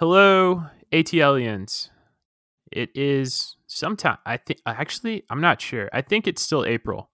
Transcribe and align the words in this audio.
Hello, 0.00 0.64
ATLians. 0.92 1.90
It 2.72 2.88
is 2.94 3.56
sometime. 3.66 4.16
I 4.24 4.38
think 4.38 4.60
actually, 4.64 5.24
I'm 5.28 5.42
not 5.42 5.60
sure. 5.60 5.90
I 5.92 6.00
think 6.00 6.26
it's 6.26 6.40
still 6.40 6.64
April. 6.64 7.10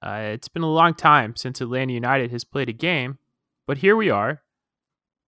Uh, 0.00 0.30
it's 0.32 0.46
been 0.46 0.62
a 0.62 0.70
long 0.70 0.94
time 0.94 1.34
since 1.34 1.60
Atlanta 1.60 1.92
United 1.92 2.30
has 2.30 2.44
played 2.44 2.68
a 2.68 2.72
game, 2.72 3.18
but 3.66 3.78
here 3.78 3.96
we 3.96 4.10
are, 4.10 4.42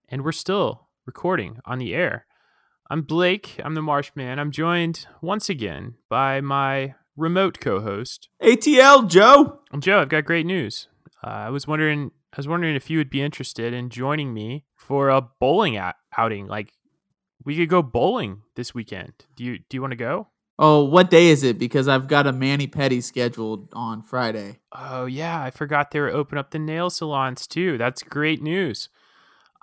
and 0.08 0.22
we're 0.24 0.30
still 0.30 0.86
recording 1.06 1.58
on 1.64 1.80
the 1.80 1.92
air. 1.92 2.24
I'm 2.88 3.02
Blake. 3.02 3.60
I'm 3.64 3.74
the 3.74 3.82
Marshman. 3.82 4.38
I'm 4.38 4.52
joined 4.52 5.08
once 5.20 5.48
again 5.48 5.94
by 6.08 6.40
my 6.40 6.94
remote 7.16 7.58
co-host 7.58 8.28
ATL 8.40 9.10
Joe. 9.10 9.58
Joe. 9.80 10.02
I've 10.02 10.08
got 10.08 10.24
great 10.24 10.46
news. 10.46 10.86
Uh, 11.20 11.30
I 11.30 11.50
was 11.50 11.66
wondering. 11.66 12.12
I 12.32 12.36
was 12.36 12.46
wondering 12.46 12.76
if 12.76 12.90
you 12.90 12.98
would 12.98 13.10
be 13.10 13.22
interested 13.22 13.72
in 13.72 13.90
joining 13.90 14.32
me 14.32 14.66
for 14.76 15.08
a 15.08 15.20
bowling 15.20 15.76
out- 15.76 15.94
outing. 16.16 16.46
Like, 16.46 16.72
we 17.44 17.56
could 17.56 17.68
go 17.68 17.82
bowling 17.82 18.42
this 18.56 18.74
weekend. 18.74 19.12
Do 19.36 19.44
you 19.44 19.58
Do 19.58 19.76
you 19.76 19.80
want 19.80 19.92
to 19.92 19.96
go? 19.96 20.28
Oh, 20.58 20.84
what 20.84 21.10
day 21.10 21.28
is 21.28 21.42
it? 21.42 21.58
Because 21.58 21.88
I've 21.88 22.06
got 22.06 22.28
a 22.28 22.32
mani 22.32 22.68
petty 22.68 23.00
scheduled 23.00 23.68
on 23.72 24.02
Friday. 24.02 24.60
Oh 24.72 25.06
yeah, 25.06 25.42
I 25.42 25.50
forgot 25.50 25.90
they 25.90 26.00
were 26.00 26.10
open 26.10 26.38
up 26.38 26.50
the 26.50 26.60
nail 26.60 26.90
salons 26.90 27.46
too. 27.46 27.76
That's 27.76 28.02
great 28.02 28.40
news. 28.40 28.88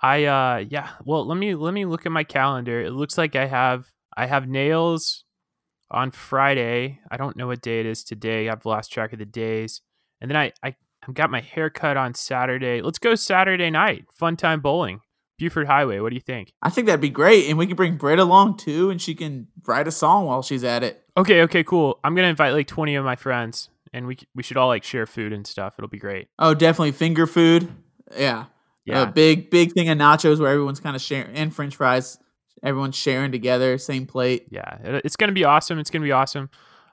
I 0.00 0.24
uh 0.24 0.64
yeah, 0.68 0.90
well 1.04 1.26
let 1.26 1.38
me 1.38 1.54
let 1.54 1.72
me 1.72 1.86
look 1.86 2.04
at 2.04 2.12
my 2.12 2.24
calendar. 2.24 2.82
It 2.82 2.92
looks 2.92 3.16
like 3.16 3.36
I 3.36 3.46
have 3.46 3.90
I 4.16 4.26
have 4.26 4.48
nails 4.48 5.24
on 5.90 6.10
Friday. 6.10 7.00
I 7.10 7.16
don't 7.16 7.36
know 7.36 7.46
what 7.46 7.62
day 7.62 7.80
it 7.80 7.86
is 7.86 8.04
today. 8.04 8.48
I've 8.48 8.66
lost 8.66 8.92
track 8.92 9.12
of 9.12 9.18
the 9.18 9.24
days. 9.24 9.80
And 10.20 10.30
then 10.30 10.36
I 10.36 10.52
I 10.62 10.74
I've 11.08 11.14
got 11.14 11.30
my 11.30 11.40
hair 11.40 11.70
cut 11.70 11.96
on 11.96 12.14
Saturday. 12.14 12.82
Let's 12.82 12.98
go 12.98 13.14
Saturday 13.14 13.70
night. 13.70 14.06
Fun 14.12 14.36
time 14.36 14.60
bowling. 14.60 15.00
Buford 15.42 15.66
Highway. 15.66 15.98
What 15.98 16.10
do 16.10 16.14
you 16.14 16.20
think? 16.20 16.52
I 16.62 16.70
think 16.70 16.86
that'd 16.86 17.00
be 17.00 17.10
great, 17.10 17.48
and 17.48 17.58
we 17.58 17.66
can 17.66 17.74
bring 17.74 17.96
Britt 17.96 18.20
along 18.20 18.58
too, 18.58 18.90
and 18.90 19.02
she 19.02 19.14
can 19.14 19.48
write 19.66 19.88
a 19.88 19.90
song 19.90 20.26
while 20.26 20.40
she's 20.42 20.62
at 20.62 20.84
it. 20.84 21.02
Okay, 21.16 21.42
okay, 21.42 21.64
cool. 21.64 21.98
I'm 22.04 22.14
gonna 22.14 22.28
invite 22.28 22.52
like 22.52 22.68
20 22.68 22.94
of 22.94 23.04
my 23.04 23.16
friends, 23.16 23.68
and 23.92 24.06
we 24.06 24.18
we 24.36 24.44
should 24.44 24.56
all 24.56 24.68
like 24.68 24.84
share 24.84 25.04
food 25.04 25.32
and 25.32 25.44
stuff. 25.44 25.74
It'll 25.78 25.88
be 25.88 25.98
great. 25.98 26.28
Oh, 26.38 26.54
definitely 26.54 26.92
finger 26.92 27.26
food. 27.26 27.68
Yeah, 28.16 28.44
Yeah, 28.84 29.02
A 29.02 29.06
big 29.10 29.50
big 29.50 29.72
thing 29.72 29.88
of 29.88 29.98
nachos 29.98 30.38
where 30.38 30.52
everyone's 30.52 30.78
kind 30.80 30.94
of 30.94 31.02
sharing, 31.02 31.34
and 31.34 31.52
French 31.52 31.74
fries. 31.74 32.18
Everyone's 32.62 32.94
sharing 32.94 33.32
together, 33.32 33.76
same 33.78 34.06
plate. 34.06 34.46
yeah. 34.50 34.78
It's 35.04 35.16
gonna 35.16 35.32
be 35.32 35.44
awesome. 35.44 35.80
It's 35.80 35.90
gonna 35.90 36.04
be 36.04 36.12
awesome. 36.12 36.50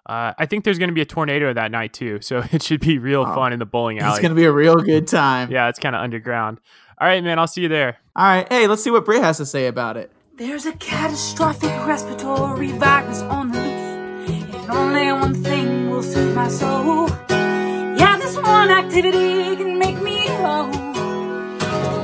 Uh, 0.07 0.33
I 0.39 0.47
think 0.47 0.63
there's 0.63 0.79
gonna 0.79 0.93
be 0.93 1.01
a 1.01 1.05
tornado 1.05 1.53
that 1.53 1.69
night 1.69 1.93
too, 1.93 2.19
so 2.21 2.41
it 2.51 2.63
should 2.63 2.79
be 2.81 2.97
real 2.97 3.25
Oh, 3.27 3.35
fun 3.35 3.53
in 3.53 3.59
the 3.59 3.67
bowling 3.67 3.99
alley. 3.99 4.13
It's 4.13 4.19
gonna 4.19 4.33
be 4.33 4.45
a 4.45 4.51
real 4.51 4.77
good 4.77 5.07
time. 5.07 5.51
yeah, 5.51 5.69
it's 5.69 5.77
kind 5.77 5.95
of 5.95 6.01
underground. 6.01 6.59
All 7.01 7.07
right, 7.07 7.23
man. 7.23 7.39
I'll 7.39 7.47
see 7.47 7.61
you 7.61 7.69
there. 7.69 7.97
All 8.15 8.25
right, 8.25 8.47
hey, 8.51 8.67
let's 8.67 8.83
see 8.83 8.91
what 8.91 9.05
Britt 9.05 9.21
has 9.21 9.37
to 9.37 9.45
say 9.45 9.67
about 9.67 9.95
it. 9.95 10.11
There's 10.35 10.65
a 10.65 10.73
catastrophic 10.73 11.71
respiratory 11.85 12.71
virus 12.71 13.21
on 13.21 13.51
the 13.51 13.59
loose, 13.59 14.55
and 14.55 14.71
only 14.71 15.11
one 15.13 15.33
thing 15.33 15.89
will 15.89 16.03
soothe 16.03 16.35
my 16.35 16.49
soul. 16.49 17.07
Yeah, 17.29 18.17
this 18.17 18.35
one 18.35 18.69
activity 18.69 19.55
can 19.55 19.79
make 19.79 20.01
me 20.01 20.27
whole. 20.27 20.67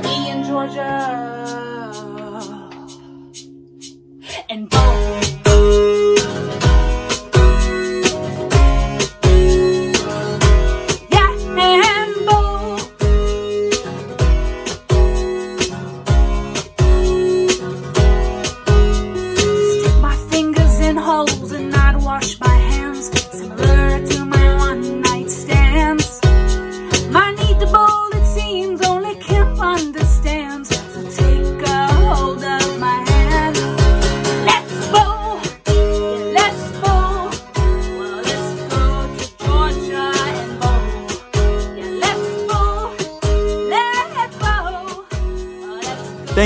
Me 0.02 0.30
in 0.30 0.44
Georgia 0.44 1.26
and 4.48 4.70
both. 4.70 5.25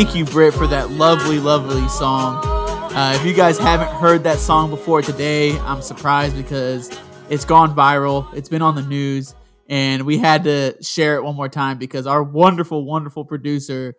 Thank 0.00 0.14
you, 0.14 0.24
Britt, 0.24 0.54
for 0.54 0.66
that 0.66 0.92
lovely, 0.92 1.38
lovely 1.38 1.86
song. 1.90 2.42
Uh, 2.42 3.12
if 3.14 3.26
you 3.26 3.34
guys 3.34 3.58
haven't 3.58 3.90
heard 3.90 4.24
that 4.24 4.38
song 4.38 4.70
before 4.70 5.02
today, 5.02 5.58
I'm 5.58 5.82
surprised 5.82 6.38
because 6.38 6.90
it's 7.28 7.44
gone 7.44 7.76
viral. 7.76 8.32
It's 8.32 8.48
been 8.48 8.62
on 8.62 8.76
the 8.76 8.82
news, 8.82 9.34
and 9.68 10.06
we 10.06 10.16
had 10.16 10.44
to 10.44 10.82
share 10.82 11.16
it 11.16 11.22
one 11.22 11.36
more 11.36 11.50
time 11.50 11.76
because 11.76 12.06
our 12.06 12.22
wonderful, 12.22 12.86
wonderful 12.86 13.26
producer, 13.26 13.94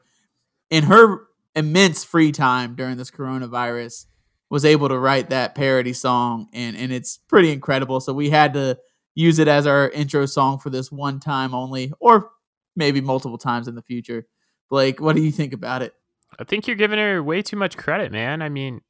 in 0.72 0.85
her 0.85 1.28
immense 1.56 2.03
free 2.03 2.31
time 2.31 2.73
during 2.73 2.97
this 2.97 3.12
coronavirus, 3.12 4.07
was 4.50 4.66
able 4.66 4.89
to 4.89 4.97
write 4.97 5.29
that 5.29 5.53
parody 5.53 5.94
song, 5.94 6.47
and 6.51 6.75
and 6.75 6.91
it's 6.91 7.18
pretty 7.18 7.51
incredible. 7.51 8.00
So 8.00 8.12
we 8.12 8.31
had 8.31 8.56
to 8.56 8.79
use 9.13 9.38
it 9.38 9.47
as 9.47 9.68
our 9.68 9.88
intro 9.91 10.25
song 10.25 10.57
for 10.57 10.72
this 10.72 10.91
one 10.91 11.19
time 11.19 11.53
only, 11.53 11.94
or 12.00 12.31
maybe 12.75 13.01
multiple 13.01 13.38
times 13.38 13.68
in 13.68 13.75
the 13.75 13.83
future. 13.83 14.25
Blake, 14.72 15.02
what 15.02 15.18
do 15.18 15.22
you 15.22 15.32
think 15.32 15.52
about 15.52 15.82
it? 15.82 15.94
I 16.40 16.46
think 16.46 16.66
you're 16.66 16.78
giving 16.78 16.98
her 16.98 17.22
way 17.22 17.42
too 17.42 17.58
much 17.58 17.78
credit, 17.78 18.12
man. 18.12 18.42
I 18.42 18.48
mean, 18.48 18.82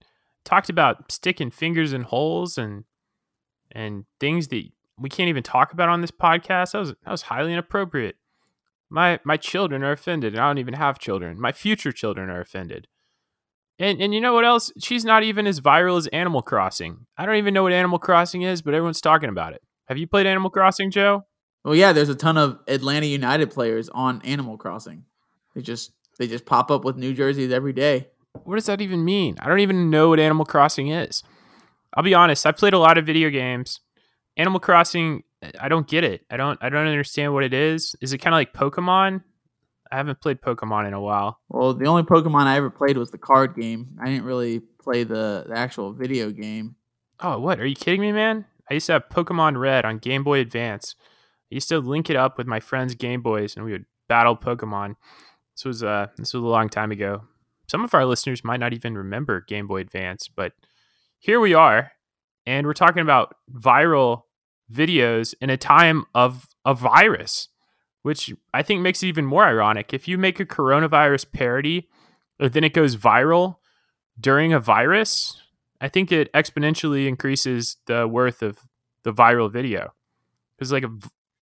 talked 0.46 0.70
about 0.70 1.12
sticking 1.12 1.50
fingers 1.50 1.92
in 1.92 2.04
holes 2.04 2.58
and 2.58 2.86
and 3.72 4.06
things 4.20 4.50
that 4.50 4.64
we 4.98 5.10
can't 5.10 5.30
even 5.30 5.42
talk 5.42 5.74
about 5.74 5.90
on 5.90 6.02
this 6.02 6.12
podcast. 6.12 6.74
That 6.74 6.80
was 6.80 6.90
that 6.90 7.12
was 7.12 7.24
highly 7.24 7.52
inappropriate. 7.52 8.16
My 8.92 9.20
my 9.24 9.38
children 9.38 9.84
are 9.84 9.92
offended, 9.92 10.34
and 10.34 10.42
I 10.42 10.48
don't 10.48 10.60
even 10.60 10.76
have 10.76 11.00
children. 11.00 11.42
My 11.42 11.52
future 11.52 11.92
children 11.92 12.30
are 12.30 12.42
offended. 12.42 12.88
And 13.80 14.00
and 14.00 14.14
you 14.14 14.22
know 14.22 14.36
what 14.36 14.46
else? 14.46 14.72
She's 14.78 15.04
not 15.04 15.24
even 15.24 15.48
as 15.48 15.62
viral 15.62 15.98
as 15.98 16.06
Animal 16.08 16.44
Crossing. 16.44 17.08
I 17.18 17.26
don't 17.26 17.38
even 17.38 17.56
know 17.56 17.64
what 17.64 17.74
Animal 17.74 17.98
Crossing 17.98 18.44
is, 18.44 18.62
but 18.62 18.76
everyone's 18.76 19.02
talking 19.02 19.30
about 19.30 19.54
it. 19.54 19.64
Have 19.88 19.98
you 19.98 20.06
played 20.06 20.28
Animal 20.28 20.52
Crossing, 20.52 20.92
Joe? 20.92 21.26
Well, 21.66 21.76
yeah, 21.76 21.92
there's 21.92 22.10
a 22.10 22.16
ton 22.16 22.38
of 22.38 22.60
Atlanta 22.68 23.08
United 23.08 23.50
players 23.50 23.90
on 23.90 24.22
Animal 24.22 24.58
Crossing. 24.58 25.06
They 25.56 25.62
just 25.62 25.92
they 26.18 26.28
just 26.28 26.46
pop 26.46 26.72
up 26.72 26.84
with 26.84 26.98
new 26.98 27.14
jerseys 27.14 27.52
every 27.52 27.74
day. 27.74 28.08
what 28.44 28.56
does 28.56 28.66
that 28.68 28.82
even 28.82 29.04
mean? 29.04 29.38
I 29.40 29.48
don't 29.48 29.60
even 29.60 29.90
know 29.90 30.10
what 30.10 30.20
Animal 30.20 30.46
Crossing 30.46 30.90
is. 30.90 31.24
I'll 31.94 32.04
be 32.04 32.14
honest, 32.14 32.46
I 32.46 32.52
played 32.52 32.74
a 32.74 32.80
lot 32.80 32.98
of 32.98 33.06
video 33.06 33.30
games. 33.30 33.82
Animal 34.38 34.60
Crossing, 34.60 35.24
I 35.60 35.68
don't 35.68 35.88
get 35.88 36.04
it. 36.04 36.26
I 36.30 36.38
don't 36.38 36.58
I 36.62 36.70
don't 36.70 36.88
understand 36.88 37.34
what 37.34 37.44
it 37.44 37.54
is. 37.54 37.96
Is 38.02 38.14
it 38.14 38.20
kind 38.20 38.34
of 38.34 38.38
like 38.38 38.54
Pokemon? 38.54 39.24
I 39.92 39.98
haven't 39.98 40.22
played 40.22 40.42
Pokemon 40.42 40.88
in 40.88 40.94
a 40.94 41.02
while. 41.02 41.40
Well, 41.50 41.74
the 41.74 41.86
only 41.86 42.04
Pokemon 42.04 42.46
I 42.46 42.56
ever 42.56 42.70
played 42.70 42.98
was 42.98 43.12
the 43.12 43.18
card 43.18 43.56
game. 43.56 43.98
I 44.02 44.06
didn't 44.06 44.24
really 44.24 44.62
play 44.82 45.04
the, 45.04 45.46
the 45.50 45.58
actual 45.58 45.92
video 45.92 46.32
game. 46.32 46.76
Oh, 47.20 47.40
what? 47.40 47.60
Are 47.60 47.66
you 47.66 47.76
kidding 47.76 48.00
me, 48.00 48.14
man? 48.14 48.46
I 48.70 48.76
used 48.76 48.86
to 48.86 48.94
have 48.94 49.10
Pokemon 49.10 49.60
Red 49.60 49.84
on 49.84 49.98
Game 49.98 50.24
Boy 50.24 50.40
Advance. 50.40 50.96
I 51.52 51.56
used 51.56 51.68
to 51.70 51.80
link 51.80 52.10
it 52.10 52.16
up 52.16 52.38
with 52.38 52.48
my 52.48 52.62
friends' 52.62 52.96
Game 52.96 53.22
Boys 53.22 53.58
and 53.58 53.66
we 53.66 53.74
would 53.74 53.86
battle 54.08 54.38
Pokemon. 54.38 54.96
This 55.62 55.66
was 55.68 55.84
uh 55.84 56.08
this 56.18 56.34
was 56.34 56.44
a 56.44 56.48
long 56.48 56.70
time 56.70 56.90
ago. 56.90 57.22
Some 57.68 57.84
of 57.84 57.94
our 57.94 58.04
listeners 58.04 58.44
might 58.44 58.60
not 58.60 58.74
even 58.74 58.98
remember 58.98 59.42
Game 59.42 59.68
Boy 59.68 59.82
Advance, 59.82 60.28
but 60.28 60.54
here 61.20 61.40
we 61.40 61.54
are, 61.54 61.92
and 62.48 62.66
we're 62.66 62.74
talking 62.74 63.04
about 63.04 63.36
viral 63.54 64.24
videos 64.74 65.36
in 65.40 65.52
a 65.52 65.58
time 65.58 66.06
of 66.16 66.48
a 66.66 66.74
virus, 66.74 67.50
which 68.02 68.34
I 68.56 68.64
think 68.64 68.82
makes 68.82 69.04
it 69.04 69.08
even 69.10 69.24
more 69.24 69.44
ironic. 69.44 69.94
If 69.94 70.08
you 70.08 70.18
make 70.18 70.40
a 70.40 70.48
coronavirus 70.48 71.32
parody, 71.32 71.88
and 72.40 72.52
then 72.52 72.64
it 72.64 72.74
goes 72.74 72.96
viral 72.96 73.58
during 74.20 74.54
a 74.54 74.60
virus, 74.60 75.40
I 75.80 75.90
think 75.90 76.12
it 76.12 76.34
exponentially 76.34 77.08
increases 77.08 77.78
the 77.86 78.08
worth 78.08 78.42
of 78.42 78.58
the 79.04 79.14
viral 79.14 79.52
video. 79.52 79.94
Because 80.58 80.72
like 80.72 80.86
a, 80.86 80.92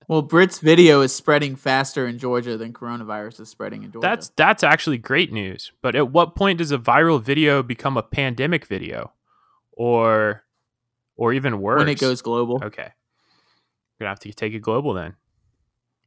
Well, 0.09 0.23
Britt's 0.23 0.57
video 0.57 1.01
is 1.01 1.13
spreading 1.13 1.55
faster 1.55 2.07
in 2.07 2.17
Georgia 2.17 2.57
than 2.57 2.73
coronavirus 2.73 3.41
is 3.41 3.49
spreading 3.49 3.83
in 3.83 3.91
Georgia. 3.91 4.07
that's 4.07 4.29
that's 4.29 4.63
actually 4.63 4.97
great 4.97 5.31
news. 5.31 5.71
But 5.83 5.95
at 5.95 6.11
what 6.11 6.35
point 6.35 6.57
does 6.57 6.71
a 6.71 6.79
viral 6.79 7.21
video 7.21 7.61
become 7.61 7.95
a 7.95 8.01
pandemic 8.01 8.65
video, 8.65 9.13
or 9.71 10.43
or 11.15 11.31
even 11.31 11.61
worse 11.61 11.77
when 11.77 11.89
it 11.89 11.99
goes 11.99 12.23
global. 12.23 12.55
Okay, 12.55 12.89
we're 13.99 14.05
gonna 14.05 14.09
have 14.09 14.19
to 14.21 14.33
take 14.33 14.55
it 14.55 14.61
global 14.61 14.93
then. 14.93 15.13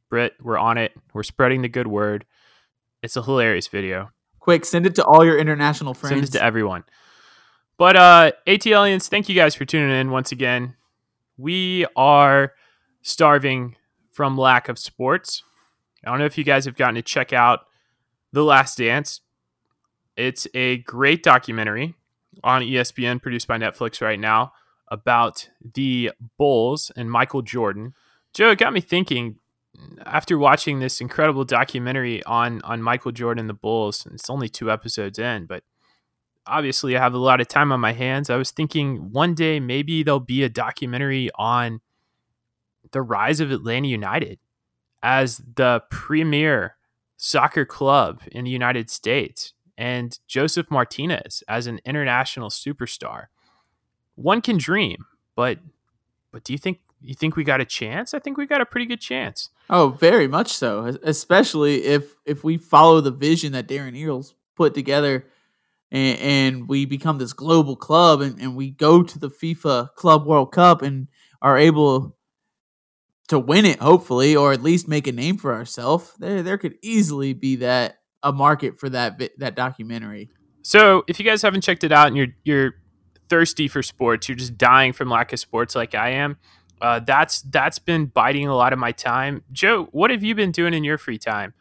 Britt, 0.09 0.33
we're 0.41 0.57
on 0.57 0.77
it. 0.77 0.91
We're 1.13 1.23
spreading 1.23 1.61
the 1.61 1.69
good 1.69 1.87
word. 1.87 2.25
It's 3.01 3.15
a 3.15 3.23
hilarious 3.23 3.69
video. 3.69 4.11
Quick, 4.41 4.65
send 4.65 4.85
it 4.85 4.95
to 4.95 5.05
all 5.05 5.23
your 5.23 5.39
international 5.39 5.93
friends. 5.93 6.13
Send 6.13 6.23
it 6.25 6.31
to 6.33 6.43
everyone. 6.43 6.83
But 7.77 7.95
uh 7.95 8.31
ATLians, 8.47 9.07
thank 9.07 9.29
you 9.29 9.35
guys 9.35 9.55
for 9.55 9.63
tuning 9.63 9.97
in 9.97 10.11
once 10.11 10.33
again. 10.33 10.75
We 11.37 11.85
are 11.95 12.51
starving 13.01 13.77
from 14.13 14.37
lack 14.37 14.69
of 14.69 14.79
sports. 14.79 15.43
I 16.05 16.09
don't 16.09 16.19
know 16.19 16.25
if 16.25 16.37
you 16.37 16.43
guys 16.43 16.65
have 16.65 16.77
gotten 16.77 16.95
to 16.95 17.01
check 17.01 17.33
out 17.33 17.61
The 18.31 18.43
Last 18.43 18.77
Dance. 18.77 19.21
It's 20.15 20.47
a 20.53 20.77
great 20.77 21.23
documentary 21.23 21.95
on 22.43 22.61
ESPN 22.61 23.21
produced 23.21 23.47
by 23.47 23.57
Netflix 23.57 24.01
right 24.01 24.19
now 24.19 24.53
about 24.89 25.49
the 25.73 26.11
Bulls 26.37 26.91
and 26.95 27.09
Michael 27.09 27.41
Jordan. 27.41 27.93
Joe, 28.33 28.51
it 28.51 28.59
got 28.59 28.73
me 28.73 28.81
thinking 28.81 29.37
after 30.05 30.37
watching 30.37 30.79
this 30.79 31.01
incredible 31.01 31.45
documentary 31.45 32.23
on 32.25 32.61
on 32.61 32.83
Michael 32.83 33.11
Jordan 33.11 33.41
and 33.41 33.49
the 33.49 33.55
Bulls. 33.55 34.05
And 34.05 34.15
it's 34.15 34.29
only 34.29 34.49
two 34.49 34.69
episodes 34.69 35.17
in, 35.17 35.47
but 35.47 35.63
obviously 36.45 36.95
I 36.95 36.99
have 36.99 37.15
a 37.15 37.17
lot 37.17 37.41
of 37.41 37.47
time 37.47 37.71
on 37.71 37.79
my 37.79 37.93
hands. 37.93 38.29
I 38.29 38.35
was 38.35 38.51
thinking 38.51 39.11
one 39.11 39.33
day 39.33 39.59
maybe 39.59 40.03
there'll 40.03 40.19
be 40.19 40.43
a 40.43 40.49
documentary 40.49 41.31
on 41.35 41.81
the 42.93 43.01
rise 43.01 43.39
of 43.39 43.51
Atlanta 43.51 43.87
United 43.87 44.39
as 45.01 45.41
the 45.55 45.83
premier 45.91 46.77
soccer 47.17 47.65
club 47.65 48.21
in 48.31 48.45
the 48.45 48.51
United 48.51 48.89
States 48.89 49.53
and 49.77 50.17
Josef 50.27 50.69
Martinez 50.71 51.43
as 51.47 51.67
an 51.67 51.79
international 51.85 52.49
superstar. 52.49 53.25
One 54.15 54.41
can 54.41 54.57
dream, 54.57 55.05
but 55.35 55.59
but 56.31 56.43
do 56.43 56.53
you 56.53 56.59
think 56.59 56.79
you 57.01 57.13
think 57.13 57.35
we 57.35 57.43
got 57.43 57.61
a 57.61 57.65
chance? 57.65 58.13
I 58.13 58.19
think 58.19 58.37
we 58.37 58.45
got 58.45 58.61
a 58.61 58.65
pretty 58.65 58.85
good 58.85 59.01
chance. 59.01 59.49
Oh, 59.69 59.89
very 59.89 60.27
much 60.27 60.53
so. 60.53 60.97
Especially 61.03 61.83
if 61.83 62.15
if 62.25 62.43
we 62.43 62.57
follow 62.57 63.01
the 63.01 63.11
vision 63.11 63.51
that 63.53 63.67
Darren 63.67 63.97
Eales 63.97 64.33
put 64.55 64.73
together, 64.73 65.25
and, 65.91 66.19
and 66.19 66.69
we 66.69 66.85
become 66.85 67.17
this 67.17 67.33
global 67.33 67.75
club, 67.75 68.21
and, 68.21 68.39
and 68.39 68.55
we 68.55 68.69
go 68.69 69.03
to 69.03 69.19
the 69.19 69.29
FIFA 69.29 69.93
Club 69.95 70.25
World 70.25 70.51
Cup 70.51 70.81
and 70.81 71.07
are 71.41 71.57
able 71.57 72.15
to 73.33 73.39
win 73.39 73.65
it, 73.65 73.79
hopefully, 73.79 74.35
or 74.35 74.53
at 74.53 74.63
least 74.63 74.87
make 74.87 75.07
a 75.07 75.11
name 75.11 75.37
for 75.37 75.53
ourselves. 75.53 76.13
There, 76.19 76.41
there 76.41 76.57
could 76.57 76.75
easily 76.81 77.33
be 77.33 77.57
that 77.57 77.99
a 78.23 78.31
market 78.31 78.79
for 78.79 78.89
that 78.89 79.21
that 79.37 79.55
documentary. 79.55 80.29
So 80.61 81.03
if 81.07 81.19
you 81.19 81.25
guys 81.25 81.41
haven't 81.41 81.61
checked 81.61 81.83
it 81.83 81.91
out 81.91 82.07
and 82.07 82.17
you're 82.17 82.27
you're 82.43 82.75
thirsty 83.29 83.67
for 83.67 83.83
sports, 83.83 84.29
you're 84.29 84.37
just 84.37 84.57
dying 84.57 84.93
from 84.93 85.09
lack 85.09 85.33
of 85.33 85.39
sports 85.39 85.75
like 85.75 85.93
I 85.93 86.09
am. 86.11 86.37
Uh, 86.81 86.99
that's 86.99 87.41
that's 87.43 87.79
been 87.79 88.05
biting 88.05 88.47
a 88.47 88.55
lot 88.55 88.73
of 88.73 88.79
my 88.79 88.91
time. 88.91 89.43
Joe, 89.51 89.87
what 89.91 90.11
have 90.11 90.23
you 90.23 90.35
been 90.35 90.51
doing 90.51 90.73
in 90.73 90.83
your 90.83 90.97
free 90.97 91.17
time? 91.17 91.53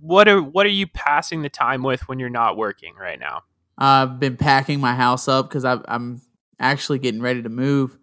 What 0.00 0.28
are 0.28 0.42
what 0.42 0.66
are 0.66 0.70
you 0.70 0.86
passing 0.86 1.42
the 1.42 1.48
time 1.48 1.82
with 1.82 2.08
when 2.08 2.18
you're 2.18 2.30
not 2.30 2.56
working 2.56 2.94
right 2.94 3.18
now? 3.18 3.42
I've 3.76 4.18
been 4.18 4.36
packing 4.36 4.80
my 4.80 4.94
house 4.94 5.28
up 5.28 5.48
because 5.48 5.64
I'm 5.64 6.20
actually 6.58 6.98
getting 6.98 7.22
ready 7.22 7.42
to 7.42 7.48
move. 7.48 7.96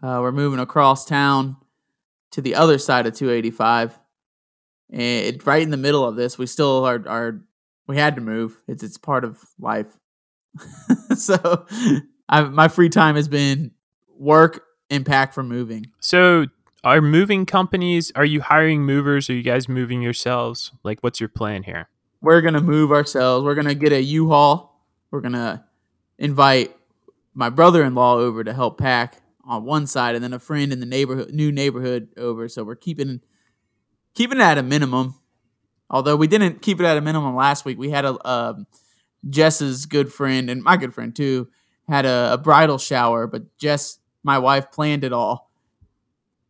Uh, 0.00 0.20
we're 0.22 0.32
moving 0.32 0.60
across 0.60 1.04
town 1.04 1.56
to 2.32 2.42
the 2.42 2.54
other 2.54 2.78
side 2.78 3.06
of 3.06 3.14
285, 3.14 3.98
and 4.90 5.00
it, 5.00 5.46
right 5.46 5.62
in 5.62 5.70
the 5.70 5.76
middle 5.76 6.04
of 6.04 6.16
this, 6.16 6.38
we 6.38 6.46
still 6.46 6.84
are. 6.84 7.02
are 7.06 7.40
we 7.86 7.96
had 7.96 8.16
to 8.16 8.20
move. 8.20 8.58
It's 8.68 8.82
it's 8.82 8.98
part 8.98 9.24
of 9.24 9.42
life. 9.58 9.86
so, 11.16 11.66
I, 12.28 12.42
my 12.42 12.68
free 12.68 12.90
time 12.90 13.16
has 13.16 13.28
been 13.28 13.72
work 14.18 14.64
and 14.90 15.04
pack 15.04 15.32
for 15.32 15.42
moving. 15.42 15.86
So 16.00 16.46
are 16.84 17.00
moving 17.00 17.46
companies? 17.46 18.12
Are 18.14 18.24
you 18.24 18.40
hiring 18.40 18.82
movers? 18.82 19.28
Are 19.30 19.34
you 19.34 19.42
guys 19.42 19.68
moving 19.68 20.02
yourselves? 20.02 20.72
Like, 20.84 21.00
what's 21.00 21.20
your 21.20 21.28
plan 21.28 21.62
here? 21.62 21.88
We're 22.20 22.40
gonna 22.40 22.60
move 22.60 22.92
ourselves. 22.92 23.44
We're 23.44 23.54
gonna 23.54 23.74
get 23.74 23.92
a 23.92 24.02
U-Haul. 24.02 24.84
We're 25.10 25.20
gonna 25.20 25.64
invite 26.18 26.74
my 27.34 27.50
brother-in-law 27.50 28.16
over 28.16 28.42
to 28.42 28.52
help 28.52 28.78
pack 28.78 29.22
on 29.48 29.64
one 29.64 29.86
side, 29.86 30.14
and 30.14 30.22
then 30.22 30.32
a 30.32 30.38
friend 30.38 30.72
in 30.72 30.78
the 30.78 30.86
neighborhood, 30.86 31.32
new 31.32 31.50
neighborhood, 31.50 32.10
over. 32.16 32.48
So 32.48 32.62
we're 32.62 32.76
keeping 32.76 33.20
keeping 34.14 34.38
it 34.38 34.44
at 34.44 34.58
a 34.58 34.62
minimum. 34.62 35.14
Although 35.90 36.16
we 36.16 36.26
didn't 36.28 36.62
keep 36.62 36.80
it 36.80 36.84
at 36.84 36.98
a 36.98 37.00
minimum 37.00 37.34
last 37.34 37.64
week, 37.64 37.78
we 37.78 37.90
had 37.90 38.04
a 38.04 38.66
Jess's 39.28 39.86
good 39.86 40.12
friend 40.12 40.50
and 40.50 40.62
my 40.62 40.76
good 40.76 40.94
friend 40.94 41.14
too 41.14 41.48
had 41.88 42.04
a, 42.04 42.34
a 42.34 42.38
bridal 42.38 42.78
shower, 42.78 43.26
but 43.26 43.56
Jess, 43.56 43.98
my 44.22 44.38
wife, 44.38 44.70
planned 44.70 45.04
it 45.04 45.12
all, 45.12 45.50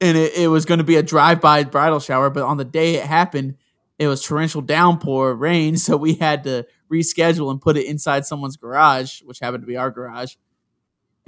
and 0.00 0.18
it, 0.18 0.34
it 0.34 0.48
was 0.48 0.64
going 0.64 0.78
to 0.78 0.84
be 0.84 0.96
a 0.96 1.02
drive-by 1.02 1.64
bridal 1.64 2.00
shower. 2.00 2.28
But 2.28 2.42
on 2.42 2.56
the 2.56 2.64
day 2.64 2.96
it 2.96 3.06
happened, 3.06 3.54
it 3.98 4.08
was 4.08 4.22
torrential 4.22 4.62
downpour, 4.62 5.34
rain, 5.34 5.76
so 5.78 5.96
we 5.96 6.14
had 6.14 6.42
to 6.44 6.66
reschedule 6.92 7.50
and 7.50 7.60
put 7.60 7.76
it 7.76 7.86
inside 7.86 8.26
someone's 8.26 8.56
garage, 8.56 9.20
which 9.22 9.38
happened 9.38 9.62
to 9.62 9.66
be 9.66 9.76
our 9.76 9.90
garage, 9.90 10.34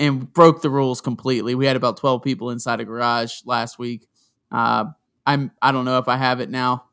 and 0.01 0.33
broke 0.33 0.63
the 0.63 0.71
rules 0.71 1.01
completely. 1.01 1.55
We 1.55 1.67
had 1.67 1.77
about 1.77 1.97
twelve 1.97 2.23
people 2.25 2.51
inside 2.51 2.81
a 2.81 2.85
garage 2.85 3.43
last 3.45 3.79
week. 3.79 4.09
Uh, 4.51 4.87
I'm 5.25 5.53
I 5.63 5.71
don't 5.71 5.85
know 5.85 5.99
if 5.99 6.09
I 6.09 6.17
have 6.17 6.41
it 6.41 6.51
now. 6.51 6.87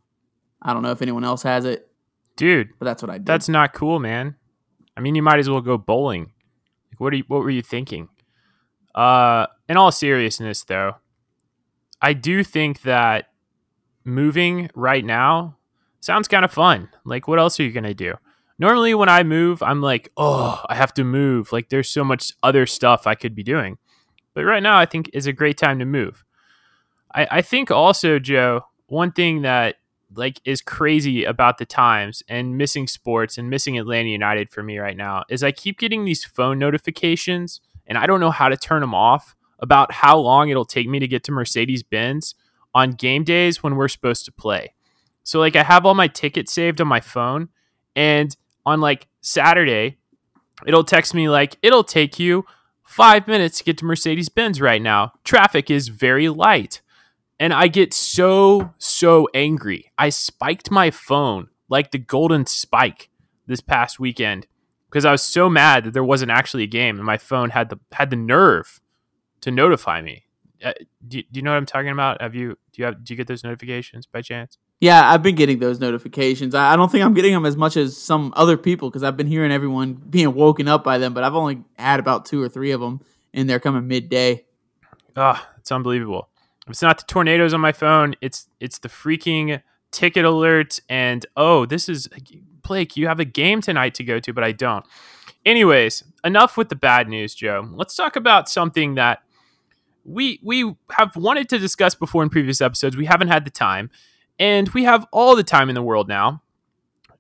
I 0.62 0.74
don't 0.74 0.84
know 0.84 0.92
if 0.92 1.02
anyone 1.02 1.24
else 1.24 1.42
has 1.44 1.66
it, 1.66 1.90
Dude, 2.36 2.70
but 2.78 2.86
that's 2.86 3.02
what 3.02 3.10
I 3.10 3.18
did. 3.18 3.26
that's 3.26 3.50
not 3.50 3.74
cool, 3.74 4.00
man. 4.00 4.36
I 4.96 5.02
mean, 5.02 5.16
you 5.16 5.22
might 5.24 5.40
as 5.40 5.50
well 5.50 5.62
go 5.62 5.78
bowling. 5.78 6.32
Like, 6.92 7.00
what 7.00 7.14
are 7.14 7.18
you, 7.18 7.24
what 7.28 7.42
were 7.42 7.50
you 7.50 7.62
thinking? 7.62 8.10
Uh, 8.96 9.46
in 9.70 9.78
all 9.78 9.92
seriousness, 9.92 10.64
though, 10.64 10.96
I 12.02 12.14
do 12.14 12.44
think 12.44 12.82
that 12.82 13.28
moving 14.04 14.70
right 14.74 15.06
now 15.06 15.58
sounds 16.00 16.28
kind 16.28 16.44
of 16.44 16.52
fun. 16.52 16.90
Like, 17.06 17.28
what 17.28 17.38
else 17.40 17.60
are 17.60 17.64
you 17.64 17.72
gonna 17.72 17.94
do? 17.94 18.16
Normally, 18.60 18.94
when 18.96 19.10
I 19.10 19.24
move, 19.24 19.62
I'm 19.62 19.82
like, 19.82 20.12
oh, 20.18 20.64
I 20.68 20.76
have 20.76 20.94
to 20.96 21.04
move. 21.04 21.52
Like, 21.52 21.70
there's 21.70 21.90
so 21.90 22.04
much 22.04 22.32
other 22.42 22.66
stuff 22.66 23.06
I 23.06 23.16
could 23.16 23.36
be 23.36 23.44
doing. 23.44 23.78
But 24.34 24.46
right 24.46 24.64
now, 24.64 24.78
I 24.78 24.86
think 24.86 25.10
is 25.14 25.28
a 25.28 25.34
great 25.34 25.58
time 25.58 25.80
to 25.80 25.86
move. 25.86 26.24
I, 27.14 27.28
I 27.32 27.42
think 27.42 27.72
also, 27.72 28.20
Joe, 28.20 28.62
one 28.88 29.12
thing 29.12 29.42
that 29.44 29.76
like 30.16 30.40
is 30.46 30.62
crazy 30.62 31.26
about 31.26 31.58
the 31.58 31.66
times 31.66 32.24
and 32.30 32.58
missing 32.58 32.88
sports 32.88 33.38
and 33.38 33.50
missing 33.50 33.78
Atlanta 33.78 34.10
United 34.10 34.50
for 34.50 34.64
me 34.64 34.78
right 34.78 34.96
now 34.96 35.24
is 35.30 35.44
I 35.44 35.52
keep 35.52 35.80
getting 35.80 36.06
these 36.06 36.24
phone 36.24 36.58
notifications 36.60 37.60
and 37.86 37.98
I 37.98 38.06
don't 38.06 38.20
know 38.20 38.32
how 38.32 38.50
to 38.50 38.58
turn 38.58 38.82
them 38.82 38.96
off 38.96 39.36
about 39.60 39.92
how 39.92 40.18
long 40.18 40.50
it'll 40.50 40.66
take 40.66 40.88
me 40.88 41.00
to 41.00 41.08
get 41.08 41.24
to 41.26 41.32
Mercedes 41.32 41.84
Benz 41.84 42.36
on 42.74 42.92
game 42.92 43.24
days 43.24 43.64
when 43.64 43.76
we're 43.76 43.88
supposed 43.88 44.26
to 44.26 44.32
play. 44.32 44.74
So 45.24 45.40
like 45.40 45.56
I 45.56 45.64
have 45.64 45.86
all 45.86 45.96
my 45.96 46.08
tickets 46.08 46.54
saved 46.54 46.80
on 46.80 46.88
my 46.88 47.02
phone 47.02 47.50
and 47.96 48.36
on 48.68 48.82
like 48.82 49.08
Saturday 49.22 49.98
it'll 50.66 50.84
text 50.84 51.14
me 51.14 51.30
like 51.30 51.58
it'll 51.62 51.84
take 51.84 52.20
you 52.20 52.46
5 52.84 53.28
minutes 53.28 53.58
to 53.58 53.64
get 53.64 53.78
to 53.80 53.86
Mercedes 53.86 54.30
Benz 54.30 54.62
right 54.62 54.82
now. 54.82 55.12
Traffic 55.24 55.70
is 55.70 55.90
very 55.90 56.30
light 56.30 56.82
and 57.40 57.54
I 57.54 57.68
get 57.68 57.94
so 57.94 58.74
so 58.78 59.28
angry. 59.34 59.92
I 59.98 60.10
spiked 60.10 60.72
my 60.72 60.92
phone 60.92 61.50
like 61.70 61.92
the 61.92 61.98
golden 61.98 62.46
spike 62.46 63.10
this 63.46 63.62
past 63.62 64.00
weekend 64.00 64.48
because 64.90 65.06
I 65.06 65.12
was 65.12 65.24
so 65.24 65.50
mad 65.50 65.84
that 65.84 65.94
there 65.94 66.04
wasn't 66.04 66.32
actually 66.32 66.64
a 66.64 66.68
game, 66.68 66.98
and 66.98 67.06
my 67.06 67.18
phone 67.18 67.52
had 67.52 67.70
the 67.70 67.80
had 67.92 68.10
the 68.10 68.16
nerve 68.16 68.82
to 69.42 69.52
notify 69.52 70.02
me. 70.02 70.26
Uh, 70.64 70.74
do, 71.08 71.22
do 71.22 71.28
you 71.34 71.42
know 71.44 71.52
what 71.52 71.58
I'm 71.58 71.66
talking 71.66 71.92
about? 71.92 72.22
Have 72.22 72.36
you 72.36 72.58
do 72.72 72.82
you 72.82 72.86
have 72.86 73.04
do 73.04 73.14
you 73.14 73.18
get 73.18 73.28
those 73.28 73.44
notifications 73.44 74.06
by 74.06 74.22
chance? 74.22 74.58
Yeah, 74.80 75.12
I've 75.12 75.24
been 75.24 75.36
getting 75.36 75.60
those 75.60 75.80
notifications. 75.80 76.54
I 76.54 76.74
I 76.74 76.76
don't 76.76 76.92
think 76.92 77.04
I'm 77.04 77.14
getting 77.14 77.34
them 77.34 77.46
as 77.46 77.58
much 77.58 77.78
as 77.78 77.98
some 77.98 78.32
other 78.36 78.58
people 78.58 78.90
because 78.90 79.04
I've 79.04 79.18
been 79.18 79.28
hearing 79.28 79.52
everyone 79.52 79.94
being 79.94 80.34
woken 80.34 80.68
up 80.68 80.84
by 80.84 80.98
them, 80.98 81.14
but 81.14 81.24
I've 81.24 81.36
only 81.36 81.64
had 81.78 82.00
about 82.00 82.26
two 82.26 82.42
or 82.42 82.50
three 82.50 82.72
of 82.72 82.82
them, 82.82 83.02
and 83.34 83.50
they're 83.50 83.60
coming 83.60 83.88
midday. 83.88 84.46
Ah, 85.16 85.50
it's 85.58 85.72
unbelievable. 85.72 86.30
If 86.66 86.72
it's 86.72 86.82
not 86.82 87.00
the 87.00 87.06
tornadoes 87.06 87.54
on 87.54 87.62
my 87.62 87.72
phone, 87.72 88.14
it's 88.22 88.50
it's 88.60 88.78
the 88.80 88.90
freaking 88.90 89.62
ticket 89.92 90.26
alerts 90.26 90.80
and 90.90 91.26
oh, 91.36 91.66
this 91.66 91.90
is 91.90 92.08
Blake, 92.62 92.98
you 92.98 93.08
have 93.08 93.20
a 93.20 93.26
game 93.26 93.62
tonight 93.62 93.94
to 93.96 94.04
go 94.04 94.20
to, 94.20 94.34
but 94.34 94.44
I 94.44 94.52
don't. 94.52 94.86
Anyways, 95.46 96.04
enough 96.26 96.58
with 96.58 96.68
the 96.68 96.76
bad 96.76 97.08
news, 97.08 97.34
Joe. 97.34 97.68
Let's 97.74 97.96
talk 97.96 98.18
about 98.18 98.50
something 98.50 98.96
that 98.96 99.24
we 100.04 100.40
we 100.44 100.76
have 100.92 101.16
wanted 101.16 101.48
to 101.50 101.58
discuss 101.58 101.96
before 101.96 102.24
in 102.24 102.30
previous 102.30 102.60
episodes. 102.60 102.98
We 102.98 103.06
haven't 103.06 103.30
had 103.30 103.46
the 103.46 103.50
time, 103.52 103.90
and 104.40 104.70
we 104.70 104.84
have 104.84 105.06
all 105.12 105.36
the 105.36 105.44
time 105.44 105.70
in 105.70 105.76
the 105.76 105.82
world 105.82 106.08
now. 106.08 106.42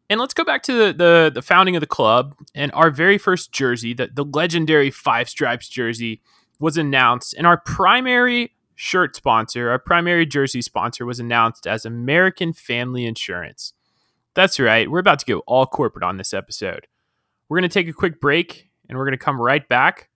And 0.09 0.19
let's 0.19 0.33
go 0.33 0.43
back 0.45 0.63
to 0.63 0.73
the 0.73 0.93
the, 0.93 1.31
the 1.33 1.41
founding 1.41 1.75
of 1.75 1.81
the 1.81 1.87
club 1.87 2.35
and 2.55 2.71
our 2.73 2.89
very 2.89 3.17
first 3.17 3.51
jersey, 3.51 3.93
the, 3.93 4.07
the 4.13 4.23
legendary 4.23 4.89
five 4.89 5.27
stripes 5.27 5.67
jersey, 5.67 6.21
was 6.59 6.77
announced, 6.77 7.33
and 7.33 7.45
our 7.45 7.57
primary 7.57 8.53
shirt 8.75 9.15
sponsor, 9.15 9.69
our 9.69 9.79
primary 9.79 10.25
jersey 10.25 10.61
sponsor, 10.61 11.05
was 11.05 11.19
announced 11.19 11.67
as 11.67 11.85
American 11.85 12.53
Family 12.53 13.05
Insurance. 13.05 13.73
That's 14.33 14.59
right, 14.59 14.89
we're 14.89 14.99
about 14.99 15.19
to 15.19 15.25
go 15.25 15.39
all 15.39 15.65
corporate 15.65 16.03
on 16.03 16.17
this 16.17 16.33
episode. 16.33 16.87
We're 17.49 17.59
going 17.59 17.69
to 17.69 17.73
take 17.73 17.87
a 17.87 17.93
quick 17.93 18.21
break 18.21 18.69
and 18.87 18.97
we're 18.97 19.05
going 19.05 19.17
to 19.17 19.23
come 19.23 19.41
right 19.41 19.67
back 19.67 20.09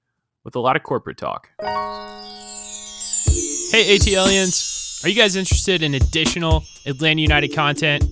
with 0.43 0.55
a 0.55 0.60
lot 0.60 0.75
of 0.75 0.84
corporate 0.84 1.17
talk. 1.17 1.50
Hey, 3.72 3.98
ATLians, 3.98 4.81
are 5.03 5.10
you 5.10 5.15
guys 5.15 5.36
interested 5.36 5.81
in 5.81 5.96
additional 5.96 6.63
Atlanta 6.86 7.22
United 7.22 7.55
content? 7.55 8.03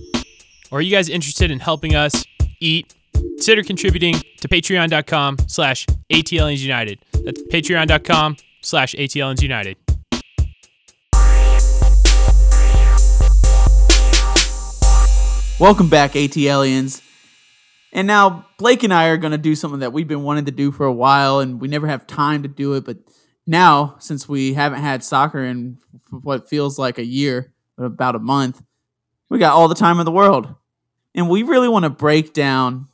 Or 0.72 0.78
are 0.78 0.82
you 0.82 0.90
guys 0.90 1.08
interested 1.08 1.50
in 1.50 1.60
helping 1.60 1.94
us 1.94 2.24
eat? 2.58 2.94
Consider 3.12 3.62
contributing 3.62 4.14
to 4.40 4.48
patreon.com 4.48 5.38
slash 5.46 5.86
ATLionsUnited. 6.10 6.98
That's 7.24 7.42
patreon.com 7.42 8.36
slash 8.60 8.94
ATLionsUnited. 8.94 9.76
Welcome 15.60 15.88
back, 15.88 16.12
ATLians. 16.12 17.02
And 17.92 18.06
now 18.06 18.46
Blake 18.58 18.82
and 18.82 18.94
I 18.94 19.08
are 19.08 19.16
going 19.16 19.32
to 19.32 19.38
do 19.38 19.54
something 19.54 19.80
that 19.80 19.92
we've 19.92 20.08
been 20.08 20.22
wanting 20.22 20.46
to 20.46 20.52
do 20.52 20.72
for 20.72 20.86
a 20.86 20.92
while, 20.92 21.40
and 21.40 21.60
we 21.60 21.68
never 21.68 21.86
have 21.86 22.06
time 22.06 22.42
to 22.42 22.48
do 22.48 22.74
it. 22.74 22.84
But 22.84 22.98
now, 23.46 23.96
since 23.98 24.28
we 24.28 24.54
haven't 24.54 24.80
had 24.80 25.02
soccer 25.02 25.42
in 25.42 25.78
what 26.10 26.48
feels 26.48 26.78
like 26.78 26.98
a 26.98 27.04
year, 27.04 27.52
but 27.76 27.84
about 27.84 28.14
a 28.14 28.20
month, 28.20 28.62
we 29.28 29.38
got 29.38 29.54
all 29.54 29.68
the 29.68 29.74
time 29.74 29.98
in 29.98 30.04
the 30.04 30.12
world. 30.12 30.54
And 31.14 31.28
we 31.28 31.42
really 31.42 31.68
want 31.68 31.84
to 31.84 31.90
break 31.90 32.32
down 32.32 32.88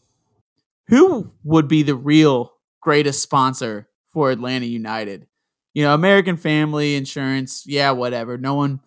who 0.89 1.33
would 1.45 1.69
be 1.69 1.83
the 1.83 1.95
real 1.95 2.53
greatest 2.81 3.23
sponsor 3.23 3.89
for 4.09 4.31
Atlanta 4.31 4.67
United. 4.67 5.27
You 5.75 5.83
know, 5.83 5.93
American 5.93 6.37
Family 6.37 6.97
Insurance, 6.97 7.65
yeah, 7.67 7.91
whatever. 7.91 8.39
No 8.39 8.55
one 8.55 8.81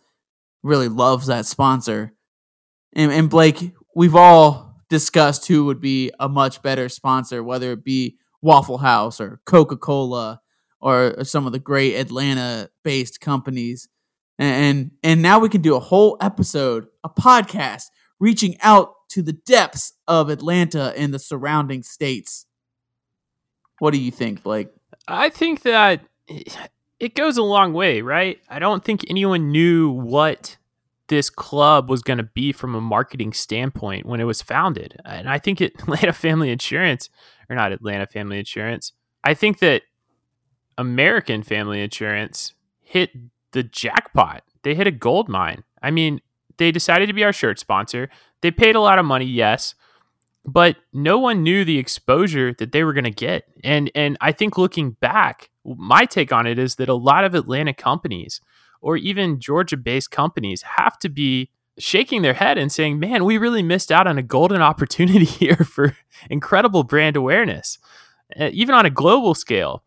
really 0.63 0.87
loves 0.87 1.27
that 1.27 1.45
sponsor. 1.45 2.13
And, 2.93 3.11
and 3.11 3.29
Blake, 3.29 3.73
we've 3.95 4.15
all 4.15 4.75
discussed 4.89 5.47
who 5.47 5.65
would 5.65 5.79
be 5.79 6.11
a 6.19 6.27
much 6.27 6.63
better 6.63 6.89
sponsor, 6.89 7.43
whether 7.43 7.73
it 7.73 7.83
be 7.83 8.17
Waffle 8.41 8.79
House 8.79 9.21
or 9.21 9.39
Coca 9.45 9.77
Cola 9.77 10.41
or, 10.79 11.15
or 11.17 11.23
some 11.23 11.45
of 11.45 11.51
the 11.51 11.59
great 11.59 11.95
Atlanta 11.95 12.69
based 12.83 13.21
companies. 13.21 13.87
And, 14.37 14.91
and 15.03 15.21
now 15.21 15.39
we 15.39 15.49
can 15.49 15.61
do 15.61 15.75
a 15.75 15.81
whole 15.81 16.17
episode, 16.21 16.87
a 17.03 17.09
podcast, 17.09 17.85
reaching 18.19 18.55
out 18.61 18.93
to 19.09 19.21
the 19.21 19.33
depths 19.33 19.93
of 20.07 20.29
Atlanta 20.29 20.93
and 20.95 21.13
the 21.13 21.19
surrounding 21.19 21.83
states. 21.83 22.45
What 23.79 23.91
do 23.91 23.99
you 23.99 24.11
think, 24.11 24.43
Blake? 24.43 24.69
I 25.07 25.29
think 25.29 25.63
that 25.63 26.01
it 26.99 27.15
goes 27.15 27.37
a 27.37 27.43
long 27.43 27.73
way, 27.73 28.01
right? 28.01 28.39
I 28.49 28.59
don't 28.59 28.83
think 28.83 29.05
anyone 29.09 29.51
knew 29.51 29.89
what 29.89 30.57
this 31.07 31.29
club 31.29 31.89
was 31.89 32.01
going 32.01 32.17
to 32.17 32.23
be 32.23 32.51
from 32.51 32.75
a 32.75 32.81
marketing 32.81 33.33
standpoint 33.33 34.05
when 34.05 34.19
it 34.19 34.25
was 34.25 34.41
founded. 34.41 34.95
And 35.05 35.27
I 35.27 35.39
think 35.39 35.59
Atlanta 35.59 36.13
Family 36.13 36.51
Insurance, 36.51 37.09
or 37.49 37.55
not 37.55 37.71
Atlanta 37.71 38.05
Family 38.05 38.37
Insurance, 38.37 38.93
I 39.23 39.33
think 39.33 39.59
that 39.59 39.81
American 40.79 41.43
Family 41.43 41.83
Insurance 41.83 42.53
hit 42.79 43.11
the 43.51 43.63
jackpot. 43.63 44.43
They 44.63 44.73
hit 44.75 44.87
a 44.87 44.91
gold 44.91 45.27
mine. 45.27 45.65
I 45.83 45.91
mean, 45.91 46.21
they 46.57 46.71
decided 46.71 47.07
to 47.07 47.13
be 47.13 47.25
our 47.25 47.33
shirt 47.33 47.59
sponsor. 47.59 48.09
They 48.41 48.49
paid 48.49 48.77
a 48.77 48.79
lot 48.79 48.97
of 48.97 49.05
money, 49.05 49.25
yes, 49.25 49.75
but 50.45 50.77
no 50.93 51.19
one 51.19 51.43
knew 51.43 51.65
the 51.65 51.77
exposure 51.77 52.53
that 52.53 52.71
they 52.71 52.85
were 52.85 52.93
going 52.93 53.03
to 53.03 53.11
get. 53.11 53.43
And 53.61 53.91
and 53.93 54.17
I 54.21 54.31
think 54.31 54.57
looking 54.57 54.91
back, 54.91 55.49
my 55.65 56.05
take 56.05 56.31
on 56.31 56.47
it 56.47 56.57
is 56.57 56.75
that 56.75 56.87
a 56.87 56.93
lot 56.93 57.25
of 57.25 57.35
Atlanta 57.35 57.73
companies 57.73 58.39
or 58.81 58.95
even 58.95 59.41
Georgia-based 59.41 60.11
companies 60.11 60.61
have 60.61 60.97
to 60.99 61.09
be 61.09 61.49
shaking 61.77 62.21
their 62.21 62.33
head 62.33 62.57
and 62.57 62.71
saying, 62.71 62.99
"Man, 62.99 63.25
we 63.25 63.37
really 63.37 63.63
missed 63.63 63.91
out 63.91 64.07
on 64.07 64.17
a 64.17 64.23
golden 64.23 64.61
opportunity 64.71 65.25
here 65.25 65.57
for 65.57 65.97
incredible 66.29 66.83
brand 66.83 67.17
awareness, 67.17 67.79
uh, 68.39 68.49
even 68.53 68.73
on 68.73 68.85
a 68.85 68.89
global 68.89 69.35
scale." 69.35 69.83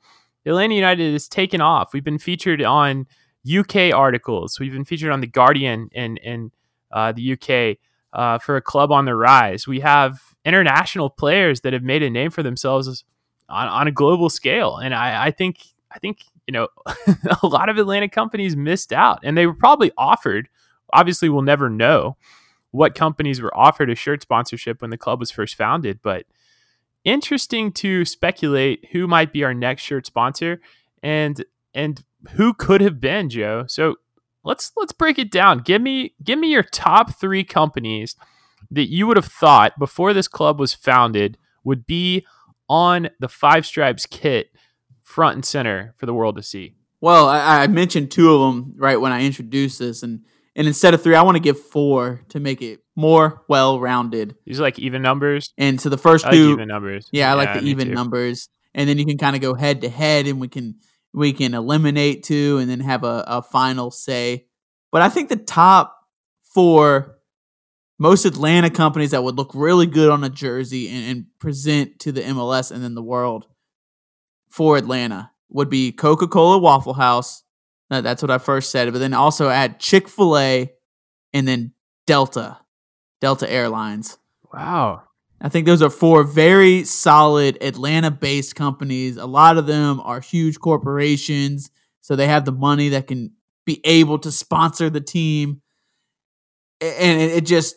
Atlanta 0.46 0.74
United 0.74 1.12
has 1.12 1.28
taken 1.28 1.60
off. 1.60 1.92
We've 1.92 2.04
been 2.04 2.18
featured 2.18 2.62
on 2.62 3.06
UK 3.46 3.92
articles. 3.94 4.58
We've 4.58 4.72
been 4.72 4.84
featured 4.84 5.10
on 5.10 5.20
the 5.20 5.26
Guardian 5.26 5.90
and 5.94 6.20
and 6.24 6.52
uh, 6.90 7.12
the 7.12 7.32
UK 7.32 7.78
uh, 8.12 8.38
for 8.38 8.56
a 8.56 8.62
club 8.62 8.92
on 8.92 9.04
the 9.04 9.14
rise. 9.14 9.66
We 9.66 9.80
have 9.80 10.20
international 10.44 11.10
players 11.10 11.62
that 11.62 11.72
have 11.72 11.82
made 11.82 12.02
a 12.02 12.10
name 12.10 12.30
for 12.30 12.42
themselves 12.42 13.04
on, 13.48 13.68
on 13.68 13.88
a 13.88 13.92
global 13.92 14.28
scale, 14.28 14.76
and 14.76 14.94
I, 14.94 15.26
I 15.26 15.30
think 15.30 15.58
I 15.90 15.98
think 15.98 16.24
you 16.46 16.52
know 16.52 16.68
a 17.42 17.46
lot 17.46 17.68
of 17.68 17.78
Atlanta 17.78 18.08
companies 18.08 18.56
missed 18.56 18.92
out, 18.92 19.20
and 19.22 19.36
they 19.36 19.46
were 19.46 19.54
probably 19.54 19.92
offered. 19.96 20.48
Obviously, 20.92 21.28
we'll 21.28 21.42
never 21.42 21.70
know 21.70 22.16
what 22.70 22.94
companies 22.94 23.40
were 23.40 23.56
offered 23.56 23.90
a 23.90 23.94
shirt 23.94 24.22
sponsorship 24.22 24.80
when 24.80 24.90
the 24.90 24.98
club 24.98 25.20
was 25.20 25.30
first 25.30 25.54
founded, 25.54 26.00
but 26.02 26.26
interesting 27.04 27.72
to 27.72 28.04
speculate 28.04 28.88
who 28.92 29.06
might 29.06 29.32
be 29.32 29.44
our 29.44 29.54
next 29.54 29.82
shirt 29.82 30.06
sponsor 30.06 30.60
and 31.02 31.44
and 31.74 32.04
who 32.32 32.54
could 32.54 32.80
have 32.80 33.00
been 33.00 33.28
Joe. 33.28 33.64
So 33.66 33.96
let's 34.44 34.72
let's 34.76 34.92
break 34.92 35.18
it 35.18 35.30
down. 35.30 35.58
Give 35.58 35.82
me 35.82 36.14
give 36.22 36.38
me 36.38 36.50
your 36.50 36.62
top 36.62 37.18
three 37.18 37.44
companies 37.44 38.16
that 38.70 38.90
you 38.90 39.06
would 39.06 39.16
have 39.16 39.26
thought 39.26 39.78
before 39.78 40.12
this 40.12 40.28
club 40.28 40.58
was 40.58 40.74
founded 40.74 41.38
would 41.64 41.86
be 41.86 42.26
on 42.68 43.10
the 43.20 43.28
Five 43.28 43.66
Stripes 43.66 44.06
kit 44.06 44.50
front 45.02 45.34
and 45.34 45.44
center 45.44 45.94
for 45.98 46.06
the 46.06 46.14
world 46.14 46.36
to 46.36 46.42
see. 46.42 46.74
Well, 47.00 47.28
I, 47.28 47.64
I 47.64 47.66
mentioned 47.66 48.10
two 48.10 48.32
of 48.32 48.40
them 48.40 48.74
right 48.76 49.00
when 49.00 49.12
I 49.12 49.24
introduced 49.24 49.78
this, 49.78 50.02
and 50.02 50.24
and 50.54 50.66
instead 50.66 50.94
of 50.94 51.02
three, 51.02 51.14
I 51.14 51.22
want 51.22 51.36
to 51.36 51.42
give 51.42 51.58
four 51.58 52.22
to 52.30 52.40
make 52.40 52.62
it 52.62 52.80
more 52.94 53.42
well 53.48 53.80
rounded. 53.80 54.36
These 54.44 54.60
are 54.60 54.62
like 54.62 54.78
even 54.78 55.02
numbers. 55.02 55.52
And 55.56 55.80
so 55.80 55.88
the 55.88 55.98
first 55.98 56.26
I 56.26 56.32
two, 56.32 56.50
like 56.50 56.52
even 56.54 56.68
numbers. 56.68 57.08
yeah, 57.12 57.30
I 57.30 57.34
like 57.34 57.54
the 57.54 57.66
even 57.66 57.88
too. 57.88 57.94
numbers, 57.94 58.48
and 58.74 58.88
then 58.88 58.98
you 58.98 59.06
can 59.06 59.18
kind 59.18 59.36
of 59.36 59.42
go 59.42 59.54
head 59.54 59.80
to 59.82 59.88
head, 59.88 60.26
and 60.26 60.40
we 60.40 60.48
can 60.48 60.76
we 61.14 61.32
can 61.32 61.54
eliminate 61.54 62.22
two, 62.22 62.58
and 62.58 62.70
then 62.70 62.80
have 62.80 63.04
a, 63.04 63.24
a 63.26 63.42
final 63.42 63.90
say. 63.90 64.46
But 64.90 65.02
I 65.02 65.08
think 65.08 65.28
the 65.28 65.36
top 65.36 65.96
four 66.54 67.18
most 68.02 68.24
Atlanta 68.24 68.68
companies 68.68 69.12
that 69.12 69.22
would 69.22 69.36
look 69.36 69.52
really 69.54 69.86
good 69.86 70.10
on 70.10 70.24
a 70.24 70.28
jersey 70.28 70.88
and, 70.88 71.04
and 71.08 71.26
present 71.38 72.00
to 72.00 72.10
the 72.10 72.20
MLS 72.22 72.72
and 72.72 72.82
then 72.82 72.96
the 72.96 73.02
world 73.02 73.46
for 74.50 74.76
Atlanta 74.76 75.30
would 75.48 75.70
be 75.70 75.92
Coca 75.92 76.26
Cola 76.26 76.58
Waffle 76.58 76.94
House. 76.94 77.44
Uh, 77.92 78.00
That's 78.00 78.22
what 78.22 78.30
I 78.30 78.38
first 78.38 78.70
said. 78.70 78.90
But 78.92 79.00
then 79.00 79.12
also 79.12 79.50
add 79.50 79.78
Chick 79.78 80.08
fil 80.08 80.38
A 80.38 80.72
and 81.32 81.46
then 81.46 81.74
Delta, 82.06 82.58
Delta 83.20 83.50
Airlines. 83.50 84.18
Wow. 84.52 85.02
I 85.40 85.48
think 85.48 85.66
those 85.66 85.82
are 85.82 85.90
four 85.90 86.22
very 86.22 86.84
solid 86.84 87.58
Atlanta 87.60 88.10
based 88.10 88.54
companies. 88.54 89.16
A 89.16 89.26
lot 89.26 89.58
of 89.58 89.66
them 89.66 90.00
are 90.00 90.20
huge 90.20 90.58
corporations, 90.58 91.70
so 92.00 92.16
they 92.16 92.28
have 92.28 92.44
the 92.44 92.52
money 92.52 92.90
that 92.90 93.08
can 93.08 93.32
be 93.66 93.80
able 93.84 94.18
to 94.20 94.32
sponsor 94.32 94.88
the 94.88 95.00
team. 95.00 95.60
And 96.80 97.20
it 97.20 97.44
just, 97.44 97.76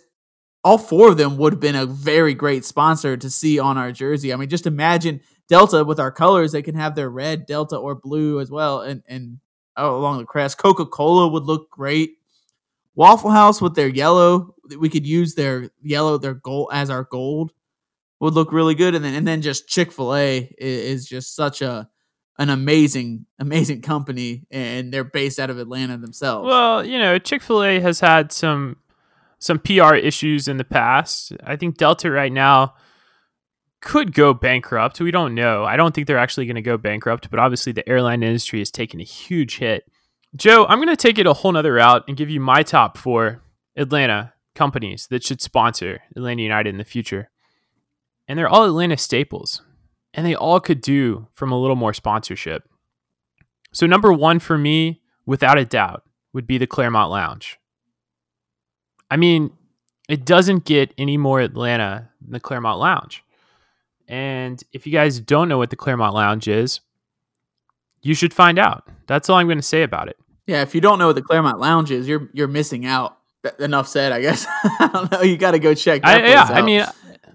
all 0.63 0.77
four 0.77 1.09
of 1.09 1.17
them 1.17 1.37
would 1.37 1.53
have 1.53 1.59
been 1.59 1.75
a 1.75 1.85
very 1.85 2.33
great 2.33 2.65
sponsor 2.65 3.17
to 3.17 3.29
see 3.29 3.59
on 3.59 3.77
our 3.77 3.91
jersey. 3.91 4.31
I 4.31 4.35
mean, 4.35 4.49
just 4.49 4.65
imagine 4.65 5.21
Delta 5.49 5.83
with 5.83 5.99
our 5.99 6.11
colors, 6.11 6.51
they 6.51 6.61
can 6.61 6.75
have 6.75 6.95
their 6.95 7.09
red, 7.09 7.45
Delta, 7.45 7.77
or 7.77 7.95
blue 7.95 8.39
as 8.39 8.49
well, 8.49 8.81
and, 8.81 9.03
and 9.07 9.39
along 9.77 10.19
the 10.19 10.25
crest. 10.25 10.57
Coca 10.57 10.85
Cola 10.85 11.27
would 11.27 11.43
look 11.43 11.69
great. 11.69 12.17
Waffle 12.95 13.31
House 13.31 13.61
with 13.61 13.75
their 13.75 13.89
yellow, 13.89 14.55
we 14.79 14.89
could 14.89 15.05
use 15.05 15.35
their 15.35 15.69
yellow, 15.81 16.17
their 16.17 16.33
gold 16.33 16.69
as 16.71 16.89
our 16.89 17.03
gold 17.03 17.51
would 18.19 18.33
look 18.33 18.51
really 18.51 18.75
good, 18.75 18.95
and 18.95 19.03
then 19.03 19.13
and 19.13 19.27
then 19.27 19.41
just 19.41 19.67
Chick 19.67 19.91
Fil 19.91 20.15
A 20.15 20.49
is, 20.57 21.01
is 21.01 21.05
just 21.05 21.35
such 21.35 21.61
a 21.61 21.89
an 22.37 22.49
amazing 22.49 23.25
amazing 23.39 23.81
company, 23.81 24.45
and 24.49 24.93
they're 24.93 25.03
based 25.03 25.39
out 25.39 25.49
of 25.49 25.59
Atlanta 25.59 25.97
themselves. 25.97 26.47
Well, 26.47 26.85
you 26.85 26.97
know, 26.97 27.19
Chick 27.19 27.41
Fil 27.41 27.63
A 27.63 27.79
has 27.79 27.99
had 27.99 28.31
some 28.31 28.77
some 29.39 29.59
PR 29.59 29.95
issues 29.95 30.47
in 30.47 30.57
the 30.57 30.63
past. 30.63 31.33
I 31.43 31.55
think 31.55 31.77
Delta 31.77 32.09
right 32.09 32.31
now 32.31 32.75
could 33.81 34.13
go 34.13 34.33
bankrupt. 34.33 34.99
We 34.99 35.11
don't 35.11 35.35
know. 35.35 35.63
I 35.63 35.77
don't 35.77 35.93
think 35.93 36.07
they're 36.07 36.17
actually 36.17 36.45
going 36.45 36.55
to 36.55 36.61
go 36.61 36.77
bankrupt, 36.77 37.29
but 37.29 37.39
obviously 37.39 37.71
the 37.71 37.87
airline 37.87 38.23
industry 38.23 38.59
has 38.59 38.71
taken 38.71 38.99
a 38.99 39.03
huge 39.03 39.57
hit. 39.57 39.83
Joe, 40.35 40.65
I'm 40.67 40.79
going 40.79 40.89
to 40.89 40.95
take 40.95 41.17
it 41.17 41.27
a 41.27 41.33
whole 41.33 41.51
nother 41.51 41.73
route 41.73 42.03
and 42.07 42.17
give 42.17 42.29
you 42.29 42.39
my 42.39 42.63
top 42.63 42.97
four 42.97 43.41
Atlanta 43.75 44.33
companies 44.53 45.07
that 45.09 45.23
should 45.23 45.41
sponsor 45.41 46.01
Atlanta 46.15 46.41
United 46.41 46.69
in 46.69 46.77
the 46.77 46.83
future. 46.83 47.29
And 48.27 48.39
they're 48.39 48.49
all 48.49 48.65
Atlanta 48.65 48.97
staples, 48.97 49.61
and 50.13 50.25
they 50.25 50.35
all 50.35 50.59
could 50.59 50.81
do 50.81 51.27
from 51.35 51.51
a 51.51 51.59
little 51.59 51.75
more 51.75 51.93
sponsorship. 51.93 52.63
So, 53.71 53.85
number 53.85 54.11
one 54.11 54.39
for 54.39 54.57
me, 54.57 55.01
without 55.25 55.57
a 55.59 55.65
doubt, 55.65 56.03
would 56.33 56.47
be 56.47 56.57
the 56.57 56.65
Clermont 56.65 57.11
Lounge. 57.11 57.59
I 59.11 59.17
mean, 59.17 59.51
it 60.09 60.25
doesn't 60.25 60.65
get 60.65 60.93
any 60.97 61.17
more 61.17 61.39
Atlanta 61.39 62.09
than 62.21 62.31
the 62.31 62.39
Clermont 62.39 62.79
Lounge. 62.79 63.23
And 64.07 64.63
if 64.71 64.85
you 64.85 64.93
guys 64.93 65.19
don't 65.19 65.49
know 65.49 65.57
what 65.57 65.69
the 65.69 65.75
Clermont 65.75 66.13
Lounge 66.13 66.47
is, 66.47 66.81
you 68.01 68.13
should 68.13 68.33
find 68.33 68.59
out. 68.59 68.87
That's 69.07 69.29
all 69.29 69.37
I'm 69.37 69.47
going 69.47 69.57
to 69.57 69.63
say 69.63 69.83
about 69.83 70.07
it. 70.09 70.17
yeah, 70.47 70.61
if 70.61 70.75
you 70.75 70.81
don't 70.81 70.99
know 70.99 71.07
what 71.07 71.15
the 71.15 71.21
Clermont 71.21 71.59
Lounge 71.59 71.91
is, 71.91 72.07
you're 72.07 72.29
you're 72.33 72.47
missing 72.47 72.85
out. 72.85 73.17
Enough 73.59 73.87
said, 73.87 74.11
I 74.11 74.21
guess. 74.21 74.47
I 74.63 74.89
don't 74.91 75.11
know. 75.11 75.21
You 75.21 75.37
got 75.37 75.51
to 75.51 75.59
go 75.59 75.75
check. 75.75 76.01
I, 76.03 76.29
yeah, 76.29 76.41
out. 76.41 76.51
I 76.51 76.61
mean, 76.63 76.83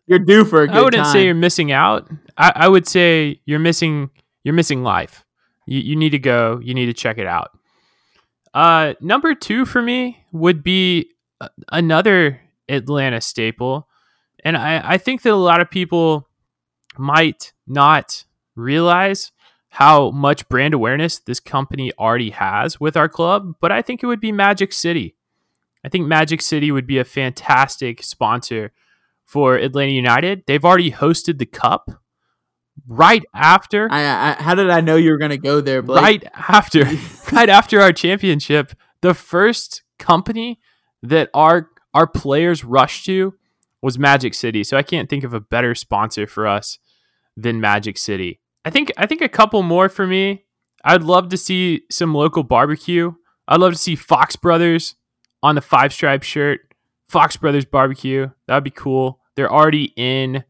you're 0.06 0.18
due 0.18 0.44
for 0.44 0.62
a 0.62 0.66
good 0.66 0.76
I 0.76 0.82
wouldn't 0.82 1.04
time. 1.04 1.12
say 1.12 1.24
you're 1.24 1.34
missing 1.36 1.70
out. 1.70 2.10
I, 2.36 2.52
I 2.56 2.68
would 2.68 2.88
say 2.88 3.40
you're 3.44 3.60
missing 3.60 4.10
you're 4.42 4.54
missing 4.54 4.82
life. 4.82 5.24
You, 5.66 5.78
you 5.80 5.96
need 5.96 6.10
to 6.10 6.18
go. 6.18 6.60
You 6.62 6.74
need 6.74 6.86
to 6.86 6.92
check 6.92 7.18
it 7.18 7.26
out. 7.26 7.50
Uh, 8.52 8.94
number 9.00 9.34
two 9.34 9.64
for 9.64 9.80
me 9.80 10.24
would 10.32 10.64
be 10.64 11.10
uh, 11.40 11.48
another 11.70 12.40
Atlanta 12.68 13.20
staple, 13.20 13.86
and 14.44 14.56
I, 14.56 14.94
I 14.94 14.98
think 14.98 15.22
that 15.22 15.32
a 15.32 15.36
lot 15.36 15.60
of 15.60 15.70
people 15.70 16.28
might 17.00 17.52
not 17.66 18.24
realize 18.54 19.32
how 19.70 20.10
much 20.10 20.48
brand 20.48 20.74
awareness 20.74 21.18
this 21.18 21.40
company 21.40 21.92
already 21.98 22.30
has 22.30 22.78
with 22.78 22.96
our 22.96 23.08
club, 23.08 23.54
but 23.60 23.72
I 23.72 23.82
think 23.82 24.02
it 24.02 24.06
would 24.06 24.20
be 24.20 24.32
Magic 24.32 24.72
City. 24.72 25.16
I 25.84 25.88
think 25.88 26.06
Magic 26.06 26.42
City 26.42 26.70
would 26.70 26.86
be 26.86 26.98
a 26.98 27.04
fantastic 27.04 28.02
sponsor 28.02 28.72
for 29.24 29.56
Atlanta 29.56 29.92
United. 29.92 30.42
They've 30.46 30.64
already 30.64 30.90
hosted 30.92 31.38
the 31.38 31.46
cup 31.46 31.90
right 32.86 33.24
after 33.34 33.88
I, 33.90 34.00
I 34.00 34.42
how 34.42 34.54
did 34.54 34.70
I 34.70 34.80
know 34.80 34.96
you 34.96 35.10
were 35.10 35.18
gonna 35.18 35.36
go 35.36 35.60
there, 35.60 35.82
Blake? 35.82 36.02
right 36.02 36.24
after 36.34 36.84
right 37.32 37.48
after 37.48 37.80
our 37.80 37.92
championship 37.92 38.72
the 39.00 39.14
first 39.14 39.82
company 39.98 40.58
that 41.02 41.28
our 41.34 41.68
our 41.94 42.06
players 42.06 42.64
rushed 42.64 43.04
to 43.06 43.34
was 43.82 43.98
magic 43.98 44.34
city 44.34 44.64
so 44.64 44.76
i 44.76 44.82
can't 44.82 45.10
think 45.10 45.24
of 45.24 45.34
a 45.34 45.40
better 45.40 45.74
sponsor 45.74 46.26
for 46.26 46.46
us 46.46 46.78
than 47.42 47.60
magic 47.60 47.96
city 47.98 48.40
i 48.64 48.70
think 48.70 48.92
i 48.96 49.06
think 49.06 49.20
a 49.20 49.28
couple 49.28 49.62
more 49.62 49.88
for 49.88 50.06
me 50.06 50.44
i'd 50.84 51.02
love 51.02 51.28
to 51.28 51.36
see 51.36 51.82
some 51.90 52.14
local 52.14 52.42
barbecue 52.42 53.12
i'd 53.48 53.60
love 53.60 53.72
to 53.72 53.78
see 53.78 53.96
fox 53.96 54.36
brothers 54.36 54.94
on 55.42 55.54
the 55.54 55.60
five 55.60 55.92
stripe 55.92 56.22
shirt 56.22 56.60
fox 57.08 57.36
brothers 57.36 57.64
barbecue 57.64 58.28
that'd 58.46 58.64
be 58.64 58.70
cool 58.70 59.20
they're 59.36 59.52
already 59.52 59.92
in 59.96 60.44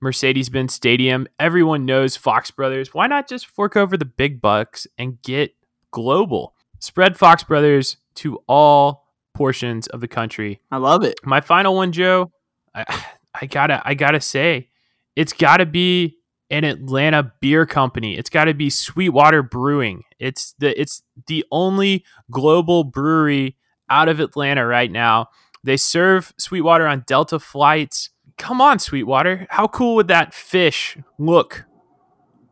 Mercedes 0.00 0.48
Benz 0.48 0.74
Stadium. 0.74 1.26
Everyone 1.38 1.86
knows 1.86 2.16
Fox 2.16 2.50
Brothers. 2.50 2.92
Why 2.92 3.06
not 3.06 3.28
just 3.28 3.46
fork 3.46 3.76
over 3.76 3.96
the 3.96 4.04
big 4.04 4.40
bucks 4.40 4.86
and 4.98 5.20
get 5.22 5.54
global? 5.90 6.54
Spread 6.78 7.16
Fox 7.16 7.42
Brothers 7.42 7.96
to 8.16 8.38
all 8.46 9.08
portions 9.34 9.86
of 9.88 10.00
the 10.00 10.08
country. 10.08 10.60
I 10.70 10.76
love 10.78 11.02
it. 11.02 11.18
My 11.24 11.40
final 11.40 11.74
one, 11.74 11.92
Joe, 11.92 12.32
I, 12.74 12.84
I 13.40 13.46
gotta 13.46 13.82
I 13.84 13.94
gotta 13.94 14.20
say, 14.20 14.70
it's 15.14 15.32
gotta 15.32 15.66
be 15.66 16.15
an 16.50 16.64
Atlanta 16.64 17.32
beer 17.40 17.66
company. 17.66 18.16
It's 18.16 18.30
gotta 18.30 18.54
be 18.54 18.70
Sweetwater 18.70 19.42
Brewing. 19.42 20.02
It's 20.18 20.54
the 20.58 20.78
it's 20.80 21.02
the 21.26 21.44
only 21.50 22.04
global 22.30 22.84
brewery 22.84 23.56
out 23.90 24.08
of 24.08 24.20
Atlanta 24.20 24.66
right 24.66 24.90
now. 24.90 25.28
They 25.64 25.76
serve 25.76 26.32
Sweetwater 26.38 26.86
on 26.86 27.04
Delta 27.06 27.38
flights 27.38 28.10
come 28.36 28.60
on, 28.60 28.78
Sweetwater. 28.78 29.46
How 29.50 29.66
cool 29.68 29.96
would 29.96 30.08
that 30.08 30.34
fish 30.34 30.96
look 31.18 31.64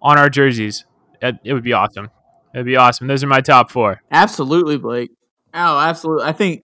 on 0.03 0.19
our 0.19 0.29
jerseys? 0.29 0.85
It, 1.21 1.37
it 1.45 1.53
would 1.53 1.65
be 1.65 1.73
awesome. 1.73 2.11
It'd 2.55 2.67
be 2.67 2.77
awesome. 2.77 3.07
Those 3.07 3.25
are 3.25 3.29
my 3.29 3.41
top 3.41 3.71
four. 3.71 4.01
Absolutely, 4.11 4.77
Blake. 4.77 5.11
Oh, 5.53 5.79
absolutely. 5.79 6.25
I 6.25 6.33
think 6.33 6.63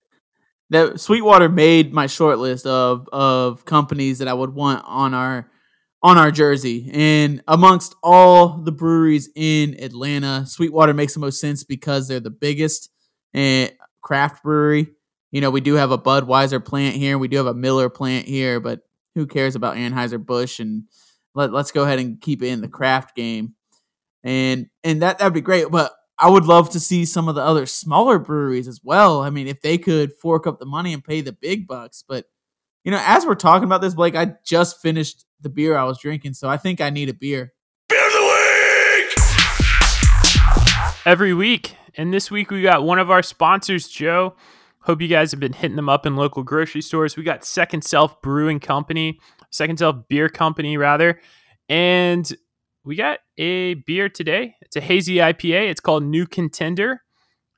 that 0.71 1.01
Sweetwater 1.01 1.49
made 1.49 1.93
my 1.93 2.07
short 2.07 2.39
list 2.39 2.67
of 2.67 3.09
of 3.13 3.65
companies 3.65 4.19
that 4.19 4.29
I 4.29 4.35
would 4.35 4.55
want 4.55 4.85
on 4.87 5.15
our 5.15 5.51
on 6.03 6.19
our 6.19 6.31
jersey. 6.31 6.91
And 6.93 7.43
amongst 7.47 7.95
all 8.03 8.59
the 8.59 8.73
breweries 8.73 9.29
in 9.35 9.77
Atlanta, 9.83 10.47
Sweetwater 10.47 10.95
makes 10.95 11.15
the 11.15 11.21
most 11.21 11.41
sense 11.41 11.65
because 11.65 12.09
they're 12.09 12.21
the 12.21 12.31
biggest 12.31 12.91
and 13.35 13.73
craft 14.01 14.43
brewery. 14.43 14.89
You 15.31 15.41
know, 15.41 15.51
we 15.51 15.61
do 15.61 15.75
have 15.75 15.93
a 15.93 15.99
Budweiser 15.99 16.65
plant 16.65 16.97
here, 16.97 17.19
we 17.19 17.29
do 17.29 17.37
have 17.37 17.47
a 17.47 17.55
Miller 17.55 17.89
plant 17.89 18.27
here, 18.27 18.61
but 18.61 18.81
who 19.15 19.27
cares 19.27 19.55
about 19.55 19.77
Anheuser 19.77 20.25
Busch 20.25 20.61
and 20.61 20.85
let, 21.35 21.53
let's 21.53 21.73
go 21.73 21.85
ahead 21.85 21.99
and 21.99 22.21
keep 22.21 22.43
it 22.43 22.49
in 22.49 22.61
the 22.61 22.69
craft 22.69 23.15
game. 23.15 23.55
And 24.23 24.67
and 24.85 25.03
that 25.03 25.19
that'd 25.19 25.33
be 25.33 25.41
great. 25.41 25.71
But 25.71 25.93
I 26.19 26.29
would 26.29 26.45
love 26.45 26.71
to 26.71 26.81
see 26.81 27.07
some 27.07 27.29
of 27.29 27.35
the 27.35 27.43
other 27.43 27.65
smaller 27.65 28.19
breweries 28.19 28.69
as 28.69 28.81
well. 28.85 29.23
I 29.23 29.31
mean, 29.31 29.47
if 29.47 29.63
they 29.63 29.79
could 29.79 30.13
fork 30.21 30.47
up 30.47 30.59
the 30.59 30.67
money 30.67 30.93
and 30.93 31.03
pay 31.03 31.23
the 31.23 31.33
big 31.33 31.67
bucks. 31.67 32.05
But 32.07 32.27
you 32.85 32.91
know, 32.91 33.03
as 33.05 33.27
we're 33.27 33.35
talking 33.35 33.65
about 33.65 33.81
this, 33.83 33.95
Blake, 33.95 34.17
I 34.17 34.35
just 34.45 34.81
finished 34.81 35.25
the 35.41 35.49
beer 35.49 35.77
I 35.77 35.85
was 35.85 35.99
drinking, 35.99 36.35
so 36.35 36.49
I 36.49 36.57
think 36.57 36.81
I 36.81 36.91
need 36.91 37.09
a 37.09 37.15
beer. 37.15 37.53
Beer 37.89 38.07
of 38.07 38.13
the 38.13 38.21
week! 38.99 39.17
Every 41.05 41.35
week. 41.35 41.77
And 41.97 42.15
this 42.15 42.31
week 42.31 42.51
we 42.51 42.63
got 42.63 42.85
one 42.85 42.99
of 42.99 43.11
our 43.11 43.23
sponsors, 43.23 43.89
Joe. 43.89 44.35
Hope 44.81 45.03
you 45.03 45.09
guys 45.09 45.31
have 45.33 45.41
been 45.41 45.53
hitting 45.53 45.77
them 45.77 45.89
up 45.89 46.07
in 46.07 46.17
local 46.17 46.43
grocery 46.43 46.81
stores. 46.81 47.17
We 47.17 47.23
got 47.23 47.45
Second 47.45 47.85
Self 47.85 48.23
Brewing 48.23 48.61
Company, 48.61 49.19
Second 49.51 49.79
Self 49.79 50.09
Beer 50.09 50.31
Company, 50.31 50.79
rather. 50.79 51.21
And 51.69 52.33
we 52.85 52.97
got 52.97 53.19
a 53.37 53.75
beer 53.75 54.09
today. 54.09 54.55
It's 54.63 54.77
a 54.77 54.81
hazy 54.81 55.17
IPA. 55.17 55.71
It's 55.71 55.81
called 55.81 56.05
New 56.05 56.27
Contender. 56.27 57.03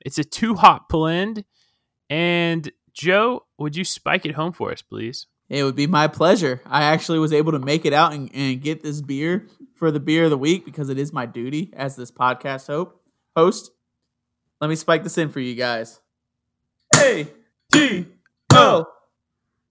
It's 0.01 0.17
a 0.17 0.23
two 0.25 0.55
hop 0.55 0.89
blend. 0.89 1.45
And 2.09 2.69
Joe, 2.93 3.45
would 3.57 3.75
you 3.75 3.83
spike 3.83 4.25
it 4.25 4.35
home 4.35 4.53
for 4.53 4.71
us, 4.71 4.81
please? 4.81 5.27
It 5.49 5.63
would 5.63 5.75
be 5.75 5.87
my 5.87 6.07
pleasure. 6.07 6.61
I 6.65 6.83
actually 6.83 7.19
was 7.19 7.33
able 7.33 7.51
to 7.51 7.59
make 7.59 7.85
it 7.85 7.93
out 7.93 8.13
and, 8.13 8.29
and 8.33 8.61
get 8.61 8.81
this 8.81 9.01
beer 9.01 9.47
for 9.75 9.91
the 9.91 9.99
beer 9.99 10.25
of 10.25 10.29
the 10.29 10.37
week 10.37 10.65
because 10.65 10.89
it 10.89 10.97
is 10.97 11.11
my 11.11 11.25
duty 11.25 11.71
as 11.75 11.95
this 11.95 12.11
podcast 12.11 12.67
hope, 12.67 13.01
host. 13.35 13.71
Let 14.61 14.69
me 14.69 14.75
spike 14.75 15.03
this 15.03 15.17
in 15.17 15.29
for 15.29 15.39
you 15.39 15.55
guys. 15.55 15.99
A 16.95 17.27
T 17.71 18.05
O. 18.51 18.87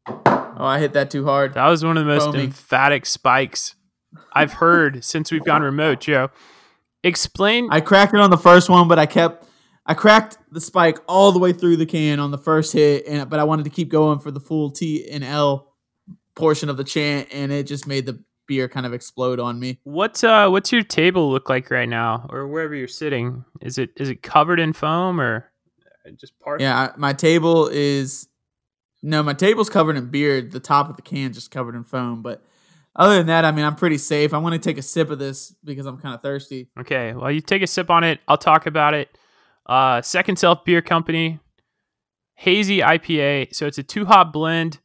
Oh, 0.07 0.55
I 0.59 0.79
hit 0.81 0.93
that 0.93 1.11
too 1.11 1.25
hard. 1.25 1.55
That 1.55 1.69
was 1.69 1.85
one 1.85 1.97
of 1.97 2.05
the 2.05 2.13
most 2.13 2.25
Foaming. 2.25 2.43
emphatic 2.47 3.07
spikes 3.07 3.75
I've 4.33 4.53
heard 4.53 5.05
since 5.05 5.33
we've 5.33 5.45
gone 5.45 5.63
remote, 5.63 6.01
Joe. 6.01 6.31
Explain. 7.03 7.69
I 7.71 7.81
cracked 7.81 8.15
it 8.15 8.21
on 8.21 8.31
the 8.31 8.37
first 8.37 8.69
one, 8.69 8.87
but 8.87 8.99
I 8.99 9.07
kept 9.07 9.47
I 9.85 9.95
cracked 9.95 10.39
the 10.51 10.61
spike 10.61 10.99
all 11.09 11.33
the 11.33 11.39
way 11.39 11.53
through 11.53 11.77
the 11.77 11.87
can 11.87 12.21
on 12.21 12.31
the 12.31 12.39
first 12.39 12.73
hit, 12.73 13.07
and 13.07 13.29
but 13.29 13.41
I 13.41 13.45
wanted 13.45 13.65
to 13.65 13.71
keep 13.71 13.89
going 13.89 14.19
for 14.19 14.31
the 14.31 14.41
full 14.41 14.71
T 14.71 15.09
and 15.11 15.25
L 15.25 15.75
portion 16.35 16.69
of 16.69 16.77
the 16.77 16.85
chant, 16.85 17.29
and 17.33 17.53
it 17.53 17.67
just 17.67 17.87
made 17.87 18.07
the 18.07 18.23
beer 18.47 18.69
kind 18.69 18.87
of 18.87 18.93
explode 18.93 19.41
on 19.41 19.59
me. 19.59 19.81
What's 19.85 20.23
uh 20.23 20.49
what's 20.49 20.73
your 20.73 20.83
table 20.83 21.31
look 21.31 21.49
like 21.49 21.71
right 21.71 21.89
now, 21.89 22.27
or 22.31 22.47
wherever 22.47 22.75
you're 22.75 22.89
sitting? 22.89 23.45
Is 23.61 23.79
it 23.79 23.91
is 23.97 24.09
it 24.09 24.23
covered 24.23 24.61
in 24.61 24.73
foam 24.73 25.21
or 25.21 25.51
just 26.17 26.39
part? 26.41 26.61
Yeah, 26.61 26.93
my 26.97 27.13
table 27.13 27.69
is 27.69 28.29
no, 29.03 29.23
my 29.23 29.35
table's 29.35 29.69
covered 29.69 29.97
in 29.97 30.07
beer. 30.11 30.41
The 30.43 30.61
top 30.61 30.89
of 30.89 30.97
the 30.97 31.03
can 31.03 31.33
just 31.33 31.51
covered 31.51 31.75
in 31.75 31.83
foam, 31.83 32.23
but 32.23 32.45
other 32.95 33.17
than 33.17 33.27
that, 33.29 33.45
I 33.45 33.53
mean, 33.53 33.65
I'm 33.65 33.75
pretty 33.75 33.99
safe. 33.99 34.35
I'm 34.35 34.43
going 34.43 34.53
to 34.53 34.59
take 34.59 34.79
a 34.79 34.83
sip 34.83 35.11
of 35.11 35.19
this 35.19 35.55
because 35.65 35.87
I'm 35.87 35.99
kind 35.99 36.15
of 36.15 36.21
thirsty. 36.21 36.69
Okay. 36.79 37.15
Well, 37.15 37.31
you 37.31 37.41
take 37.41 37.63
a 37.63 37.67
sip 37.67 37.91
on 37.91 38.05
it. 38.05 38.21
I'll 38.29 38.37
talk 38.37 38.67
about 38.67 38.93
it. 38.95 39.17
Uh, 39.67 40.03
Second 40.03 40.37
Self 40.37 40.65
Beer 40.65 40.83
Company, 40.83 41.39
hazy 42.35 42.79
IPA. 42.79 43.55
So 43.55 43.67
it's 43.67 43.79
a 43.79 43.83
two 43.83 44.05
hop 44.05 44.33
blend. 44.33 44.81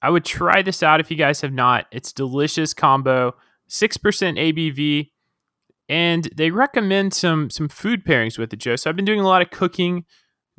I 0.00 0.10
would 0.10 0.24
try 0.24 0.62
this 0.62 0.82
out 0.82 1.00
if 1.00 1.10
you 1.10 1.16
guys 1.16 1.40
have 1.42 1.52
not. 1.52 1.86
It's 1.92 2.12
delicious 2.12 2.74
combo, 2.74 3.34
six 3.68 3.96
percent 3.96 4.38
ABV, 4.38 5.10
and 5.88 6.28
they 6.36 6.50
recommend 6.50 7.14
some 7.14 7.50
some 7.50 7.68
food 7.68 8.04
pairings 8.04 8.38
with 8.38 8.52
it, 8.52 8.58
Joe. 8.58 8.76
So 8.76 8.90
I've 8.90 8.96
been 8.96 9.04
doing 9.04 9.20
a 9.20 9.26
lot 9.26 9.42
of 9.42 9.50
cooking 9.50 10.04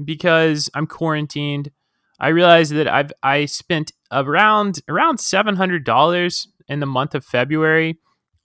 because 0.03 0.69
I'm 0.73 0.87
quarantined. 0.87 1.71
I 2.19 2.29
realized 2.29 2.71
that 2.73 2.87
I've 2.87 3.11
I 3.21 3.45
spent 3.45 3.91
around 4.11 4.81
around 4.87 5.19
seven 5.19 5.57
hundred 5.57 5.83
dollars 5.83 6.47
in 6.69 6.79
the 6.79 6.85
month 6.85 7.13
of 7.13 7.25
February 7.25 7.99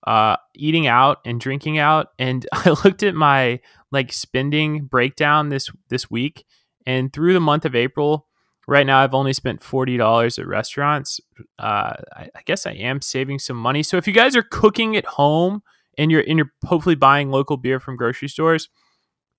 uh, 0.06 0.36
eating 0.54 0.86
out 0.86 1.18
and 1.24 1.40
drinking 1.40 1.78
out, 1.78 2.08
and 2.18 2.46
I 2.52 2.70
looked 2.84 3.02
at 3.02 3.14
my 3.14 3.60
like 3.90 4.12
spending 4.12 4.84
breakdown 4.84 5.48
this 5.48 5.70
this 5.88 6.10
week, 6.10 6.44
and 6.86 7.12
through 7.12 7.34
the 7.34 7.40
month 7.40 7.64
of 7.64 7.74
April, 7.74 8.26
right 8.66 8.86
now 8.86 8.98
I've 9.00 9.14
only 9.14 9.32
spent 9.32 9.62
forty 9.62 9.96
dollars 9.96 10.38
at 10.38 10.46
restaurants. 10.46 11.20
Uh, 11.58 11.94
I, 12.16 12.30
I 12.34 12.42
guess 12.46 12.66
I 12.66 12.72
am 12.72 13.00
saving 13.00 13.38
some 13.38 13.56
money. 13.56 13.82
So 13.82 13.96
if 13.96 14.06
you 14.06 14.12
guys 14.12 14.36
are 14.36 14.42
cooking 14.42 14.96
at 14.96 15.04
home 15.04 15.62
and 15.96 16.10
you're 16.10 16.24
and 16.26 16.38
you're 16.38 16.52
hopefully 16.64 16.94
buying 16.94 17.30
local 17.30 17.56
beer 17.56 17.80
from 17.80 17.96
grocery 17.96 18.28
stores, 18.28 18.68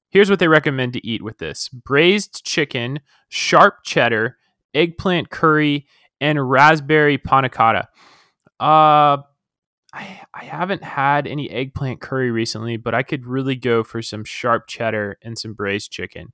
here's 0.10 0.30
what 0.30 0.39
they 0.39 0.48
recommend 0.48 0.93
to 0.93 1.08
eat 1.08 1.24
with 1.24 1.38
this: 1.38 1.69
braised 1.69 2.43
chicken, 2.45 3.00
sharp 3.30 3.84
cheddar, 3.86 4.38
eggplant 4.74 5.30
curry, 5.30 5.88
and 6.19 6.50
raspberry 6.50 7.17
panna 7.17 7.50
cotta. 7.50 7.88
Uh, 8.60 9.24
I, 9.93 10.21
I 10.34 10.45
haven't 10.45 10.84
had 10.84 11.25
any 11.25 11.49
eggplant 11.49 11.99
curry 11.99 12.32
recently, 12.32 12.78
but 12.78 12.93
I 12.93 13.04
could 13.04 13.25
really 13.25 13.56
go 13.56 13.84
for 13.84 14.02
some 14.02 14.23
sharp 14.23 14.67
cheddar 14.67 15.17
and 15.21 15.38
some 15.38 15.54
braised 15.54 15.91
chicken. 15.91 16.34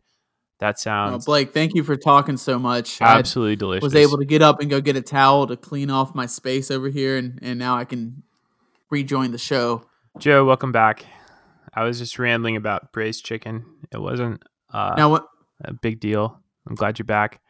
That 0.59 0.79
sounds 0.79 1.25
Blake, 1.25 1.53
thank 1.53 1.75
you 1.75 1.83
for 1.83 1.97
talking 1.97 2.37
so 2.37 2.57
much. 2.57 3.01
I 3.01 3.17
absolutely 3.17 3.57
delicious. 3.57 3.83
was 3.83 3.95
able 3.95 4.17
to 4.17 4.25
get 4.25 4.41
up 4.41 4.61
and 4.61 4.69
go 4.69 4.79
get 4.79 4.95
a 4.95 5.01
towel 5.01 5.47
to 5.47 5.57
clean 5.57 5.89
off 5.89 6.15
my 6.15 6.25
space 6.25 6.71
over 6.71 6.89
here, 6.89 7.17
and, 7.17 7.39
and 7.41 7.59
now 7.59 7.75
I 7.75 7.83
can 7.83 8.23
rejoin 8.89 9.31
the 9.31 9.37
show. 9.37 9.85
Joe, 10.17 10.45
welcome 10.45 10.71
back. 10.71 11.05
I 11.73 11.83
was 11.83 11.99
just 11.99 12.17
rambling 12.17 12.55
about 12.55 12.93
braised 12.93 13.25
chicken. 13.25 13.65
It 13.91 13.97
wasn't 13.97 14.43
uh, 14.73 14.93
now, 14.95 15.09
what? 15.09 15.27
a 15.63 15.73
big 15.73 15.99
deal. 15.99 16.41
I'm 16.67 16.75
glad 16.75 16.99
you're 16.99 17.05
back. 17.05 17.41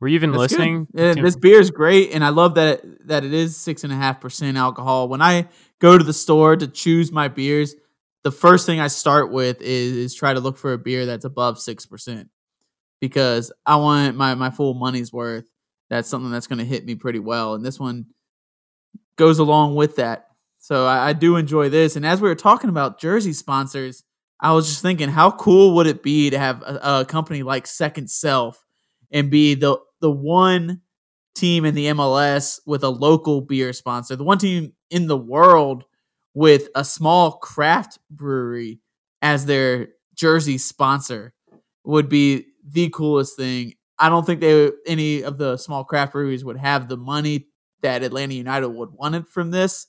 Were 0.00 0.08
you 0.08 0.14
even 0.14 0.32
That's 0.32 0.52
listening? 0.52 0.86
To- 0.96 1.14
this 1.14 1.36
beer 1.36 1.60
is 1.60 1.70
great, 1.70 2.12
and 2.12 2.24
I 2.24 2.30
love 2.30 2.54
that 2.54 2.84
it, 2.84 3.08
that 3.08 3.24
it 3.24 3.34
is 3.34 3.56
six 3.56 3.84
and 3.84 3.92
a 3.92 3.96
half 3.96 4.20
percent 4.20 4.56
alcohol. 4.56 5.08
When 5.08 5.20
I 5.20 5.48
go 5.78 5.98
to 5.98 6.04
the 6.04 6.12
store 6.12 6.56
to 6.56 6.66
choose 6.66 7.12
my 7.12 7.28
beers, 7.28 7.74
the 8.24 8.32
first 8.32 8.66
thing 8.66 8.80
I 8.80 8.88
start 8.88 9.30
with 9.30 9.60
is, 9.60 9.96
is 9.96 10.14
try 10.14 10.32
to 10.32 10.40
look 10.40 10.56
for 10.56 10.72
a 10.72 10.78
beer 10.78 11.06
that's 11.06 11.24
above 11.24 11.60
six 11.60 11.84
percent 11.84 12.28
because 13.00 13.52
I 13.66 13.76
want 13.76 14.16
my 14.16 14.34
my 14.34 14.50
full 14.50 14.74
money's 14.74 15.12
worth. 15.12 15.44
That's 15.90 16.08
something 16.08 16.30
that's 16.30 16.46
going 16.46 16.60
to 16.60 16.64
hit 16.64 16.86
me 16.86 16.94
pretty 16.94 17.18
well, 17.18 17.54
and 17.54 17.64
this 17.64 17.78
one 17.78 18.06
goes 19.16 19.38
along 19.38 19.74
with 19.74 19.96
that. 19.96 20.28
So 20.58 20.86
I, 20.86 21.08
I 21.08 21.12
do 21.12 21.36
enjoy 21.36 21.68
this. 21.68 21.96
And 21.96 22.06
as 22.06 22.20
we 22.20 22.28
were 22.28 22.34
talking 22.34 22.70
about 22.70 23.00
jersey 23.00 23.32
sponsors, 23.32 24.02
I 24.38 24.52
was 24.52 24.68
just 24.68 24.82
thinking, 24.82 25.08
how 25.08 25.30
cool 25.30 25.74
would 25.76 25.86
it 25.86 26.02
be 26.02 26.30
to 26.30 26.38
have 26.38 26.62
a, 26.62 27.00
a 27.00 27.04
company 27.04 27.42
like 27.42 27.66
Second 27.66 28.10
Self 28.10 28.64
and 29.10 29.30
be 29.30 29.54
the 29.54 29.78
the 30.00 30.10
one 30.10 30.80
team 31.34 31.64
in 31.64 31.74
the 31.74 31.86
MLS 31.86 32.60
with 32.66 32.82
a 32.82 32.88
local 32.88 33.40
beer 33.40 33.72
sponsor, 33.72 34.16
the 34.16 34.24
one 34.24 34.38
team 34.38 34.72
in 34.90 35.06
the 35.06 35.16
world 35.16 35.84
with 36.34 36.68
a 36.74 36.84
small 36.84 37.32
craft 37.32 37.98
brewery 38.10 38.80
as 39.22 39.46
their 39.46 39.88
jersey 40.14 40.58
sponsor 40.58 41.32
would 41.84 42.08
be 42.08 42.46
the 42.66 42.88
coolest 42.90 43.36
thing. 43.36 43.74
I 43.98 44.08
don't 44.08 44.24
think 44.24 44.40
they 44.40 44.70
any 44.86 45.22
of 45.22 45.38
the 45.38 45.56
small 45.56 45.84
craft 45.84 46.12
breweries 46.12 46.44
would 46.44 46.56
have 46.56 46.88
the 46.88 46.96
money 46.96 47.46
that 47.82 48.02
Atlanta 48.02 48.34
United 48.34 48.68
would 48.68 48.90
want 48.92 49.14
it 49.14 49.28
from 49.28 49.50
this. 49.50 49.86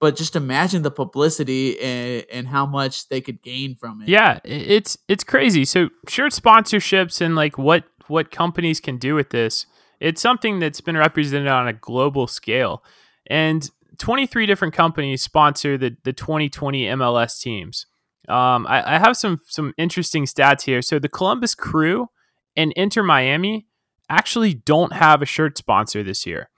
But 0.00 0.16
just 0.16 0.34
imagine 0.34 0.82
the 0.82 0.90
publicity 0.90 1.80
and, 1.80 2.24
and 2.32 2.48
how 2.48 2.66
much 2.66 3.08
they 3.08 3.20
could 3.20 3.40
gain 3.40 3.76
from 3.76 4.02
it. 4.02 4.08
Yeah, 4.08 4.40
it's 4.44 4.98
it's 5.06 5.22
crazy. 5.22 5.64
So 5.64 5.90
shirt 6.08 6.32
sponsorships 6.32 7.20
and 7.20 7.36
like 7.36 7.56
what 7.56 7.84
what 8.12 8.30
companies 8.30 8.78
can 8.80 8.98
do 8.98 9.14
with 9.14 9.30
this. 9.30 9.66
It's 9.98 10.20
something 10.20 10.60
that's 10.60 10.80
been 10.80 10.96
represented 10.96 11.48
on 11.48 11.66
a 11.66 11.72
global 11.72 12.26
scale. 12.26 12.84
And 13.26 13.68
23 13.98 14.46
different 14.46 14.74
companies 14.74 15.22
sponsor 15.22 15.78
the 15.78 15.96
the 16.04 16.12
2020 16.12 16.84
MLS 16.86 17.40
teams. 17.40 17.86
Um, 18.28 18.66
I, 18.68 18.96
I 18.96 18.98
have 18.98 19.16
some 19.16 19.40
some 19.46 19.74
interesting 19.78 20.26
stats 20.26 20.62
here. 20.62 20.82
So 20.82 20.98
the 20.98 21.08
Columbus 21.08 21.54
Crew 21.54 22.08
and 22.56 22.72
Inter 22.72 23.02
Miami 23.02 23.66
actually 24.08 24.54
don't 24.54 24.92
have 24.92 25.22
a 25.22 25.26
shirt 25.26 25.56
sponsor 25.56 26.02
this 26.02 26.26
year. 26.26 26.50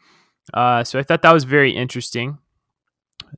Uh, 0.53 0.85
so 0.85 0.99
I 0.99 1.03
thought 1.03 1.23
that 1.23 1.33
was 1.33 1.45
very 1.45 1.75
interesting. 1.75 2.38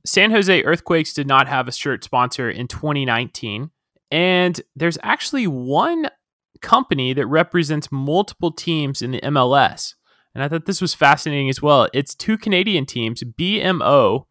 San 0.05 0.31
Jose 0.31 0.63
Earthquakes 0.63 1.13
did 1.13 1.27
not 1.27 1.47
have 1.47 1.67
a 1.67 1.71
shirt 1.71 2.03
sponsor 2.03 2.49
in 2.49 2.67
2019. 2.67 3.71
And 4.11 4.61
there's 4.75 4.97
actually 5.03 5.47
one 5.47 6.09
company 6.57 7.13
that 7.13 7.27
represents 7.27 7.91
multiple 7.91 8.51
teams 8.51 9.01
in 9.01 9.11
the 9.11 9.21
MLS. 9.21 9.95
And 10.33 10.43
I 10.43 10.47
thought 10.47 10.65
this 10.65 10.81
was 10.81 10.93
fascinating 10.93 11.49
as 11.49 11.61
well. 11.61 11.87
It's 11.93 12.13
two 12.13 12.37
Canadian 12.37 12.85
teams. 12.85 13.23
BMO 13.23 14.25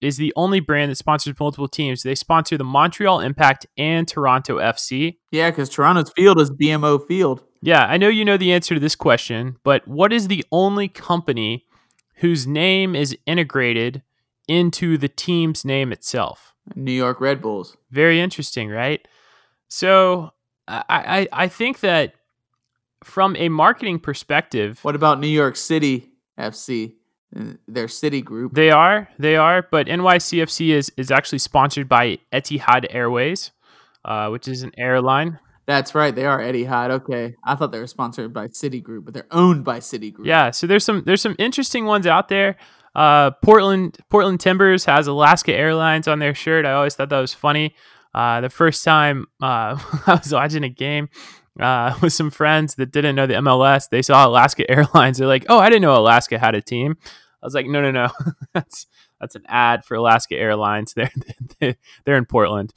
is 0.00 0.16
the 0.16 0.32
only 0.36 0.60
brand 0.60 0.90
that 0.90 0.96
sponsors 0.96 1.38
multiple 1.38 1.68
teams. 1.68 2.02
They 2.02 2.14
sponsor 2.14 2.58
the 2.58 2.64
Montreal 2.64 3.20
Impact 3.20 3.66
and 3.78 4.06
Toronto 4.06 4.58
FC. 4.58 5.18
Yeah, 5.30 5.50
because 5.50 5.68
Toronto's 5.68 6.10
field 6.10 6.40
is 6.40 6.50
BMO 6.50 7.06
Field. 7.06 7.42
Yeah, 7.62 7.86
I 7.86 7.96
know 7.96 8.08
you 8.08 8.24
know 8.24 8.36
the 8.36 8.52
answer 8.52 8.74
to 8.74 8.80
this 8.80 8.96
question, 8.96 9.56
but 9.62 9.86
what 9.86 10.12
is 10.12 10.28
the 10.28 10.44
only 10.50 10.88
company 10.88 11.64
whose 12.16 12.46
name 12.46 12.96
is 12.96 13.16
integrated 13.26 14.02
into 14.48 14.98
the 14.98 15.08
team's 15.08 15.64
name 15.64 15.92
itself? 15.92 16.52
New 16.74 16.92
York 16.92 17.20
Red 17.20 17.40
Bulls. 17.40 17.76
Very 17.90 18.20
interesting, 18.20 18.68
right? 18.68 19.06
So 19.68 20.32
I, 20.72 20.84
I, 20.88 21.28
I 21.44 21.48
think 21.48 21.80
that 21.80 22.14
from 23.04 23.36
a 23.36 23.48
marketing 23.48 23.98
perspective, 23.98 24.78
What 24.82 24.94
about 24.94 25.20
New 25.20 25.28
York 25.28 25.56
City 25.56 26.10
FC? 26.38 26.94
Their 27.66 27.88
city 27.88 28.20
group. 28.20 28.52
they 28.52 28.70
are, 28.70 29.08
they 29.18 29.36
are, 29.36 29.66
but 29.70 29.86
NYCFC 29.86 30.68
is, 30.74 30.92
is 30.98 31.10
actually 31.10 31.38
sponsored 31.38 31.88
by 31.88 32.18
Etihad 32.30 32.86
Airways, 32.90 33.52
uh, 34.04 34.28
which 34.28 34.46
is 34.48 34.62
an 34.62 34.70
airline. 34.76 35.38
That's 35.64 35.94
right. 35.94 36.14
They 36.14 36.26
are 36.26 36.40
Etihad. 36.40 36.90
Okay, 36.90 37.34
I 37.42 37.54
thought 37.54 37.72
they 37.72 37.78
were 37.78 37.86
sponsored 37.86 38.34
by 38.34 38.48
Citigroup, 38.48 39.06
but 39.06 39.14
they're 39.14 39.28
owned 39.30 39.64
by 39.64 39.78
Citigroup. 39.78 40.26
Yeah, 40.26 40.50
so 40.50 40.66
there's 40.66 40.84
some 40.84 41.04
there's 41.06 41.22
some 41.22 41.34
interesting 41.38 41.86
ones 41.86 42.06
out 42.06 42.28
there. 42.28 42.56
Uh, 42.94 43.30
Portland 43.42 43.96
Portland 44.10 44.38
Timbers 44.40 44.84
has 44.84 45.06
Alaska 45.06 45.54
Airlines 45.54 46.06
on 46.06 46.18
their 46.18 46.34
shirt. 46.34 46.66
I 46.66 46.72
always 46.72 46.96
thought 46.96 47.08
that 47.08 47.20
was 47.20 47.32
funny. 47.32 47.74
Uh, 48.14 48.40
the 48.40 48.50
first 48.50 48.84
time 48.84 49.26
uh, 49.40 49.78
I 50.06 50.14
was 50.22 50.32
watching 50.32 50.64
a 50.64 50.68
game 50.68 51.08
uh, 51.60 51.96
with 52.02 52.12
some 52.12 52.30
friends 52.30 52.74
that 52.76 52.92
didn't 52.92 53.16
know 53.16 53.26
the 53.26 53.34
MLS, 53.34 53.88
they 53.90 54.02
saw 54.02 54.26
Alaska 54.26 54.68
Airlines. 54.70 55.18
They're 55.18 55.26
like, 55.26 55.46
"Oh, 55.48 55.58
I 55.58 55.68
didn't 55.68 55.82
know 55.82 55.96
Alaska 55.96 56.38
had 56.38 56.54
a 56.54 56.62
team." 56.62 56.96
I 57.42 57.46
was 57.46 57.54
like, 57.54 57.66
"No, 57.66 57.80
no, 57.80 57.90
no, 57.90 58.08
that's 58.54 58.86
that's 59.20 59.34
an 59.34 59.44
ad 59.46 59.84
for 59.84 59.94
Alaska 59.94 60.36
Airlines. 60.36 60.94
They're 60.94 61.12
they're 62.04 62.16
in 62.16 62.26
Portland." 62.26 62.72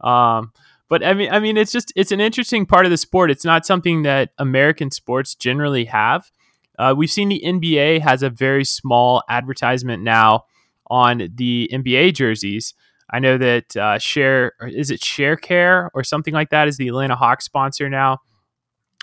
Um, 0.00 0.52
but 0.88 1.04
I 1.04 1.14
mean, 1.14 1.30
I 1.32 1.40
mean, 1.40 1.56
it's 1.56 1.72
just 1.72 1.92
it's 1.96 2.12
an 2.12 2.20
interesting 2.20 2.66
part 2.66 2.86
of 2.86 2.90
the 2.90 2.96
sport. 2.96 3.30
It's 3.30 3.44
not 3.44 3.66
something 3.66 4.02
that 4.02 4.30
American 4.38 4.90
sports 4.90 5.34
generally 5.34 5.86
have. 5.86 6.30
Uh, 6.78 6.94
we've 6.96 7.10
seen 7.10 7.28
the 7.28 7.42
NBA 7.44 8.00
has 8.02 8.22
a 8.22 8.30
very 8.30 8.64
small 8.64 9.22
advertisement 9.28 10.02
now 10.02 10.44
on 10.88 11.30
the 11.34 11.68
NBA 11.72 12.14
jerseys. 12.14 12.74
I 13.10 13.18
know 13.18 13.38
that 13.38 13.76
uh, 13.76 13.98
Share 13.98 14.52
is 14.60 14.90
it 14.90 15.00
Sharecare 15.00 15.90
or 15.94 16.02
something 16.02 16.34
like 16.34 16.50
that 16.50 16.68
is 16.68 16.76
the 16.76 16.88
Atlanta 16.88 17.16
Hawks 17.16 17.44
sponsor 17.44 17.88
now. 17.88 18.18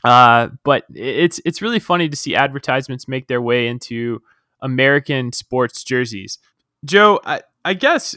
Uh, 0.04 0.50
but 0.66 0.84
it's 0.94 1.40
it's 1.46 1.62
really 1.62 1.80
funny 1.80 2.10
to 2.10 2.18
see 2.18 2.36
advertisements 2.36 3.08
make 3.08 3.28
their 3.28 3.42
way 3.42 3.68
into 3.68 4.22
American 4.62 5.32
sports 5.32 5.84
jerseys. 5.84 6.40
Joe, 6.84 7.22
I, 7.24 7.42
I 7.64 7.74
guess 7.74 8.16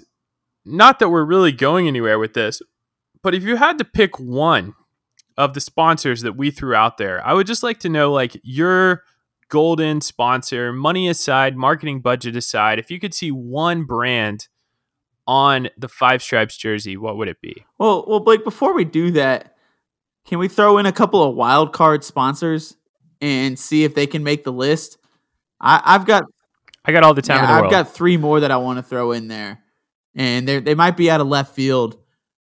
not 0.64 0.98
that 0.98 1.10
we're 1.10 1.24
really 1.24 1.52
going 1.52 1.86
anywhere 1.86 2.18
with 2.18 2.34
this, 2.34 2.60
but 3.22 3.34
if 3.34 3.44
you 3.44 3.56
had 3.56 3.78
to 3.78 3.84
pick 3.84 4.18
one 4.18 4.74
of 5.36 5.54
the 5.54 5.60
sponsors 5.60 6.22
that 6.22 6.36
we 6.36 6.50
threw 6.50 6.74
out 6.74 6.98
there, 6.98 7.24
I 7.24 7.32
would 7.34 7.46
just 7.46 7.62
like 7.62 7.78
to 7.80 7.88
know 7.88 8.12
like 8.12 8.36
your 8.42 9.04
golden 9.48 10.00
sponsor, 10.00 10.72
money 10.72 11.08
aside, 11.08 11.56
marketing 11.56 12.00
budget 12.00 12.34
aside, 12.34 12.80
if 12.80 12.90
you 12.90 12.98
could 12.98 13.14
see 13.14 13.30
one 13.30 13.84
brand 13.84 14.48
on 15.26 15.68
the 15.76 15.88
Five 15.88 16.22
Stripes 16.22 16.56
jersey, 16.56 16.96
what 16.96 17.16
would 17.16 17.28
it 17.28 17.40
be? 17.40 17.64
Well, 17.78 18.04
well, 18.06 18.20
Blake. 18.20 18.44
Before 18.44 18.74
we 18.74 18.84
do 18.84 19.10
that, 19.12 19.56
can 20.26 20.38
we 20.38 20.48
throw 20.48 20.78
in 20.78 20.86
a 20.86 20.92
couple 20.92 21.22
of 21.22 21.34
wild 21.34 21.72
card 21.72 22.04
sponsors 22.04 22.76
and 23.20 23.58
see 23.58 23.84
if 23.84 23.94
they 23.94 24.06
can 24.06 24.22
make 24.22 24.44
the 24.44 24.52
list? 24.52 24.98
I, 25.60 25.80
I've 25.84 26.06
got 26.06 26.24
I 26.84 26.92
got 26.92 27.02
all 27.02 27.14
the 27.14 27.22
time 27.22 27.40
yeah, 27.40 27.46
the 27.46 27.52
I've 27.52 27.60
world. 27.62 27.70
got 27.72 27.94
three 27.94 28.16
more 28.16 28.40
that 28.40 28.50
I 28.50 28.56
want 28.58 28.78
to 28.78 28.82
throw 28.82 29.12
in 29.12 29.28
there, 29.28 29.62
and 30.14 30.46
they 30.46 30.60
they 30.60 30.74
might 30.74 30.96
be 30.96 31.10
out 31.10 31.20
of 31.20 31.26
left 31.26 31.54
field, 31.54 31.98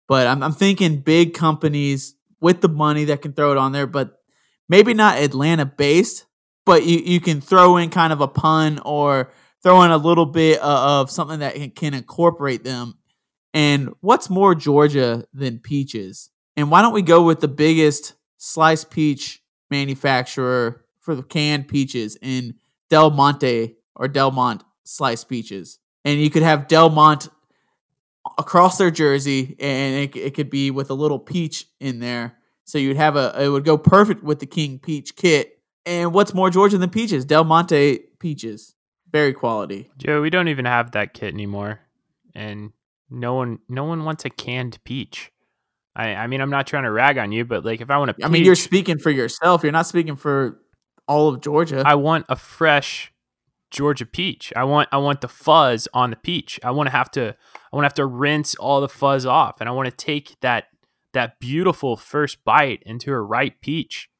but 0.06 0.26
I'm 0.26 0.42
I'm 0.42 0.52
thinking 0.52 1.00
big 1.00 1.34
companies 1.34 2.14
with 2.40 2.60
the 2.60 2.68
money 2.68 3.04
that 3.04 3.22
can 3.22 3.32
throw 3.32 3.52
it 3.52 3.58
on 3.58 3.72
there, 3.72 3.86
but 3.86 4.18
maybe 4.68 4.92
not 4.92 5.18
Atlanta 5.18 5.64
based, 5.64 6.26
but 6.66 6.84
you 6.84 6.98
you 6.98 7.20
can 7.20 7.40
throw 7.40 7.78
in 7.78 7.88
kind 7.88 8.12
of 8.12 8.20
a 8.20 8.28
pun 8.28 8.80
or 8.84 9.32
throw 9.64 9.82
in 9.82 9.90
a 9.90 9.96
little 9.96 10.26
bit 10.26 10.60
of, 10.60 11.10
something 11.10 11.40
that 11.40 11.74
can, 11.74 11.94
incorporate 11.94 12.62
them. 12.62 12.94
And 13.52 13.94
what's 14.00 14.30
more 14.30 14.54
Georgia 14.54 15.24
than 15.32 15.58
peaches? 15.58 16.30
And 16.56 16.70
why 16.70 16.82
don't 16.82 16.92
we 16.92 17.02
go 17.02 17.22
with 17.24 17.40
the 17.40 17.48
biggest 17.48 18.14
sliced 18.36 18.90
peach 18.90 19.42
manufacturer 19.70 20.84
for 21.00 21.14
the 21.14 21.22
canned 21.22 21.66
peaches 21.66 22.16
in 22.20 22.54
Del 22.90 23.10
Monte 23.10 23.74
or 23.96 24.06
Delmont 24.06 24.62
sliced 24.84 25.28
peaches? 25.28 25.78
And 26.04 26.20
you 26.20 26.30
could 26.30 26.42
have 26.42 26.68
Delmont 26.68 27.28
across 28.38 28.76
their 28.78 28.90
jersey, 28.90 29.56
and 29.58 29.94
it, 30.04 30.16
it 30.16 30.34
could 30.34 30.50
be 30.50 30.70
with 30.70 30.90
a 30.90 30.94
little 30.94 31.18
peach 31.18 31.66
in 31.80 32.00
there. 32.00 32.36
So 32.64 32.78
you'd 32.78 32.96
have 32.96 33.16
a, 33.16 33.34
it 33.42 33.48
would 33.48 33.64
go 33.64 33.78
perfect 33.78 34.22
with 34.22 34.40
the 34.40 34.46
King 34.46 34.78
Peach 34.78 35.16
kit. 35.16 35.58
And 35.86 36.12
what's 36.12 36.34
more 36.34 36.50
Georgia 36.50 36.78
than 36.78 36.90
peaches? 36.90 37.24
Del 37.24 37.44
Monte 37.44 38.00
peaches, 38.18 38.73
very 39.14 39.32
quality. 39.32 39.88
Joe, 39.96 40.20
we 40.20 40.28
don't 40.28 40.48
even 40.48 40.64
have 40.64 40.90
that 40.90 41.14
kit 41.14 41.32
anymore, 41.32 41.78
and 42.34 42.72
no 43.08 43.34
one 43.34 43.60
no 43.68 43.84
one 43.84 44.04
wants 44.04 44.24
a 44.24 44.30
canned 44.30 44.82
peach. 44.82 45.30
I 45.94 46.14
I 46.16 46.26
mean, 46.26 46.40
I'm 46.40 46.50
not 46.50 46.66
trying 46.66 46.82
to 46.82 46.90
rag 46.90 47.16
on 47.16 47.30
you, 47.30 47.44
but 47.44 47.64
like 47.64 47.80
if 47.80 47.90
I 47.90 47.98
want 47.98 48.10
a 48.10 48.14
peach, 48.14 48.26
I 48.26 48.28
mean, 48.28 48.44
you're 48.44 48.56
speaking 48.56 48.98
for 48.98 49.10
yourself. 49.10 49.62
You're 49.62 49.70
not 49.70 49.86
speaking 49.86 50.16
for 50.16 50.60
all 51.06 51.28
of 51.28 51.40
Georgia. 51.40 51.84
I 51.86 51.94
want 51.94 52.26
a 52.28 52.34
fresh 52.34 53.12
Georgia 53.70 54.04
peach. 54.04 54.52
I 54.56 54.64
want 54.64 54.88
I 54.90 54.96
want 54.96 55.20
the 55.20 55.28
fuzz 55.28 55.86
on 55.94 56.10
the 56.10 56.16
peach. 56.16 56.58
I 56.64 56.72
want 56.72 56.88
to 56.88 56.90
have 56.90 57.10
to 57.12 57.36
I 57.72 57.76
want 57.76 57.84
to 57.84 57.86
have 57.86 57.94
to 57.94 58.06
rinse 58.06 58.56
all 58.56 58.80
the 58.80 58.88
fuzz 58.88 59.24
off, 59.24 59.60
and 59.60 59.68
I 59.68 59.72
want 59.72 59.88
to 59.88 59.96
take 59.96 60.34
that 60.40 60.64
that 61.12 61.38
beautiful 61.38 61.96
first 61.96 62.44
bite 62.44 62.82
into 62.84 63.12
a 63.12 63.20
ripe 63.20 63.60
peach. 63.60 64.10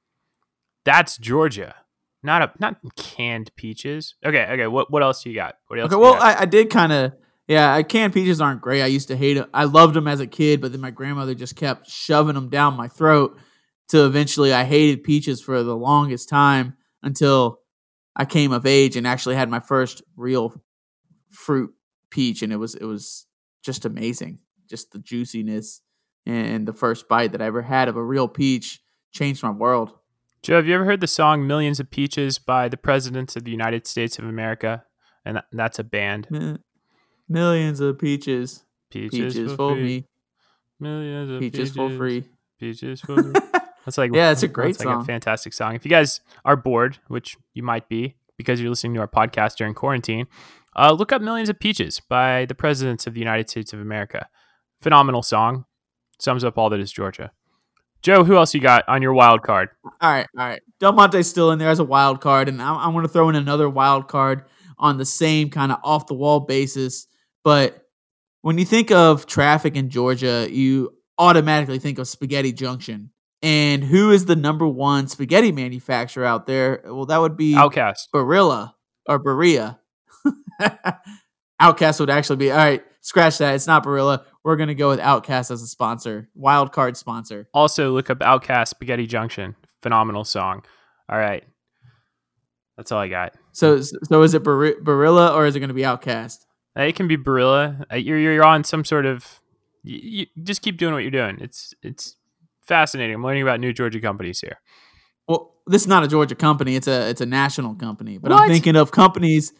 That's 0.84 1.18
Georgia, 1.18 1.74
not 2.24 2.42
a 2.42 2.52
not 2.58 2.76
canned 2.96 3.54
peaches. 3.56 4.14
Okay, 4.24 4.46
okay. 4.50 4.66
What 4.66 4.90
what 4.90 5.02
else 5.02 5.24
you 5.26 5.34
got? 5.34 5.56
What 5.68 5.78
else? 5.78 5.92
Okay, 5.92 6.00
well. 6.00 6.14
I, 6.14 6.40
I 6.40 6.44
did 6.46 6.70
kind 6.70 6.92
of, 6.92 7.12
yeah. 7.46 7.72
I 7.72 7.82
canned 7.82 8.14
peaches 8.14 8.40
aren't 8.40 8.62
great. 8.62 8.82
I 8.82 8.86
used 8.86 9.08
to 9.08 9.16
hate 9.16 9.34
them. 9.34 9.48
I 9.52 9.64
loved 9.64 9.94
them 9.94 10.08
as 10.08 10.20
a 10.20 10.26
kid, 10.26 10.60
but 10.60 10.72
then 10.72 10.80
my 10.80 10.90
grandmother 10.90 11.34
just 11.34 11.56
kept 11.56 11.88
shoving 11.88 12.34
them 12.34 12.48
down 12.48 12.76
my 12.76 12.88
throat. 12.88 13.38
Till 13.88 14.06
eventually, 14.06 14.52
I 14.52 14.64
hated 14.64 15.04
peaches 15.04 15.42
for 15.42 15.62
the 15.62 15.76
longest 15.76 16.28
time 16.28 16.74
until 17.02 17.60
I 18.16 18.24
came 18.24 18.52
of 18.52 18.64
age 18.64 18.96
and 18.96 19.06
actually 19.06 19.36
had 19.36 19.50
my 19.50 19.60
first 19.60 20.02
real 20.16 20.54
fruit 21.30 21.74
peach, 22.10 22.42
and 22.42 22.52
it 22.52 22.56
was 22.56 22.74
it 22.74 22.84
was 22.84 23.26
just 23.62 23.84
amazing. 23.84 24.38
Just 24.70 24.92
the 24.92 24.98
juiciness 24.98 25.82
and 26.24 26.66
the 26.66 26.72
first 26.72 27.06
bite 27.06 27.32
that 27.32 27.42
I 27.42 27.46
ever 27.46 27.60
had 27.60 27.88
of 27.88 27.96
a 27.96 28.02
real 28.02 28.28
peach 28.28 28.80
changed 29.12 29.42
my 29.42 29.50
world. 29.50 29.92
Joe, 30.44 30.56
have 30.56 30.66
you 30.66 30.74
ever 30.74 30.84
heard 30.84 31.00
the 31.00 31.06
song 31.06 31.46
"Millions 31.46 31.80
of 31.80 31.90
Peaches" 31.90 32.38
by 32.38 32.68
the 32.68 32.76
Presidents 32.76 33.34
of 33.34 33.44
the 33.44 33.50
United 33.50 33.86
States 33.86 34.18
of 34.18 34.26
America? 34.26 34.84
And 35.24 35.40
that's 35.52 35.78
a 35.78 35.84
band. 35.84 36.26
Mi- 36.30 36.58
Millions 37.26 37.80
of 37.80 37.98
peaches, 37.98 38.62
Peaches, 38.90 39.34
peaches 39.34 39.50
for 39.52 39.56
for 39.56 39.72
free. 39.74 39.82
me, 39.82 40.08
Millions 40.78 41.30
of 41.30 41.40
peaches 41.40 41.72
for 41.72 41.88
free. 41.96 42.24
Peaches 42.60 43.00
for 43.00 43.16
me. 43.22 43.40
That's 43.86 43.96
like 43.96 44.10
Yeah, 44.12 44.32
it's 44.32 44.42
a 44.42 44.48
great 44.48 44.76
that's 44.76 44.84
like 44.84 44.98
a 44.98 45.04
fantastic 45.04 45.54
song. 45.54 45.76
If 45.76 45.86
you 45.86 45.90
guys 45.90 46.20
are 46.44 46.56
bored, 46.56 46.98
which 47.08 47.38
you 47.54 47.62
might 47.62 47.88
be, 47.88 48.16
because 48.36 48.60
you're 48.60 48.68
listening 48.68 48.92
to 48.94 49.00
our 49.00 49.08
podcast 49.08 49.56
during 49.56 49.72
quarantine, 49.72 50.26
uh, 50.76 50.92
look 50.92 51.10
up 51.10 51.22
Millions 51.22 51.48
of 51.48 51.58
Peaches 51.58 52.00
by 52.06 52.44
the 52.44 52.54
Presidents 52.54 53.06
of 53.06 53.14
the 53.14 53.20
United 53.20 53.48
States 53.48 53.72
of 53.72 53.80
America. 53.80 54.28
Phenomenal 54.82 55.22
song. 55.22 55.64
Sums 56.20 56.44
up 56.44 56.58
all 56.58 56.68
that 56.68 56.80
is 56.80 56.92
Georgia. 56.92 57.32
Joe, 58.04 58.22
who 58.22 58.36
else 58.36 58.52
you 58.54 58.60
got 58.60 58.86
on 58.86 59.00
your 59.00 59.14
wild 59.14 59.42
card? 59.42 59.70
All 59.82 59.92
right, 60.02 60.26
all 60.38 60.46
right. 60.46 60.60
Del 60.78 60.92
Monte's 60.92 61.26
still 61.26 61.50
in 61.52 61.58
there 61.58 61.70
as 61.70 61.78
a 61.78 61.84
wild 61.84 62.20
card, 62.20 62.50
and 62.50 62.60
I'm, 62.60 62.76
I'm 62.76 62.92
going 62.92 63.06
to 63.06 63.08
throw 63.08 63.30
in 63.30 63.34
another 63.34 63.68
wild 63.68 64.08
card 64.08 64.44
on 64.78 64.98
the 64.98 65.06
same 65.06 65.48
kind 65.48 65.72
of 65.72 65.78
off 65.82 66.06
the 66.06 66.14
wall 66.14 66.40
basis. 66.40 67.06
But 67.44 67.88
when 68.42 68.58
you 68.58 68.66
think 68.66 68.90
of 68.90 69.24
traffic 69.24 69.74
in 69.74 69.88
Georgia, 69.88 70.46
you 70.50 70.92
automatically 71.18 71.78
think 71.78 71.98
of 71.98 72.06
Spaghetti 72.06 72.52
Junction. 72.52 73.10
And 73.40 73.82
who 73.82 74.10
is 74.10 74.26
the 74.26 74.36
number 74.36 74.68
one 74.68 75.08
spaghetti 75.08 75.50
manufacturer 75.50 76.26
out 76.26 76.46
there? 76.46 76.82
Well, 76.84 77.06
that 77.06 77.18
would 77.18 77.38
be 77.38 77.54
OutKast. 77.54 78.08
Barilla 78.14 78.74
or 79.08 79.18
Berea. 79.18 79.78
OutKast 81.60 82.00
would 82.00 82.10
actually 82.10 82.36
be 82.36 82.50
all 82.50 82.58
right. 82.58 82.84
Scratch 83.04 83.36
that. 83.36 83.54
It's 83.54 83.66
not 83.66 83.84
Barilla. 83.84 84.24
We're 84.44 84.56
gonna 84.56 84.74
go 84.74 84.88
with 84.88 84.98
OutKast 84.98 85.50
as 85.50 85.60
a 85.60 85.66
sponsor, 85.66 86.30
wild 86.34 86.72
card 86.72 86.96
sponsor. 86.96 87.46
Also, 87.52 87.90
look 87.92 88.08
up 88.08 88.20
OutKast 88.20 88.68
Spaghetti 88.68 89.06
Junction. 89.06 89.56
Phenomenal 89.82 90.24
song. 90.24 90.64
All 91.10 91.18
right. 91.18 91.44
That's 92.78 92.90
all 92.92 93.00
I 93.00 93.08
got. 93.08 93.34
So, 93.52 93.82
so 93.82 94.22
is 94.22 94.32
it 94.32 94.42
Bar- 94.42 94.76
Barilla 94.82 95.34
or 95.34 95.44
is 95.44 95.54
it 95.54 95.60
gonna 95.60 95.74
be 95.74 95.82
OutKast? 95.82 96.46
Uh, 96.78 96.82
It 96.84 96.96
can 96.96 97.06
be 97.06 97.18
Barilla. 97.18 97.84
Uh, 97.92 97.96
You're, 97.96 98.18
you're 98.18 98.42
on 98.44 98.64
some 98.64 98.86
sort 98.86 99.04
of. 99.04 99.38
You, 99.82 100.26
you 100.34 100.42
just 100.42 100.62
keep 100.62 100.78
doing 100.78 100.94
what 100.94 101.00
you're 101.02 101.10
doing. 101.10 101.36
It's 101.42 101.74
it's 101.82 102.16
fascinating. 102.66 103.14
I'm 103.16 103.22
learning 103.22 103.42
about 103.42 103.60
new 103.60 103.74
Georgia 103.74 104.00
companies 104.00 104.40
here. 104.40 104.56
Well, 105.28 105.52
this 105.66 105.82
is 105.82 105.88
not 105.88 106.04
a 106.04 106.08
Georgia 106.08 106.34
company. 106.34 106.74
It's 106.74 106.88
a 106.88 107.10
it's 107.10 107.20
a 107.20 107.26
national 107.26 107.74
company. 107.74 108.16
But 108.16 108.30
What? 108.32 108.44
I'm 108.44 108.48
thinking 108.48 108.76
of 108.76 108.92
companies. 108.92 109.52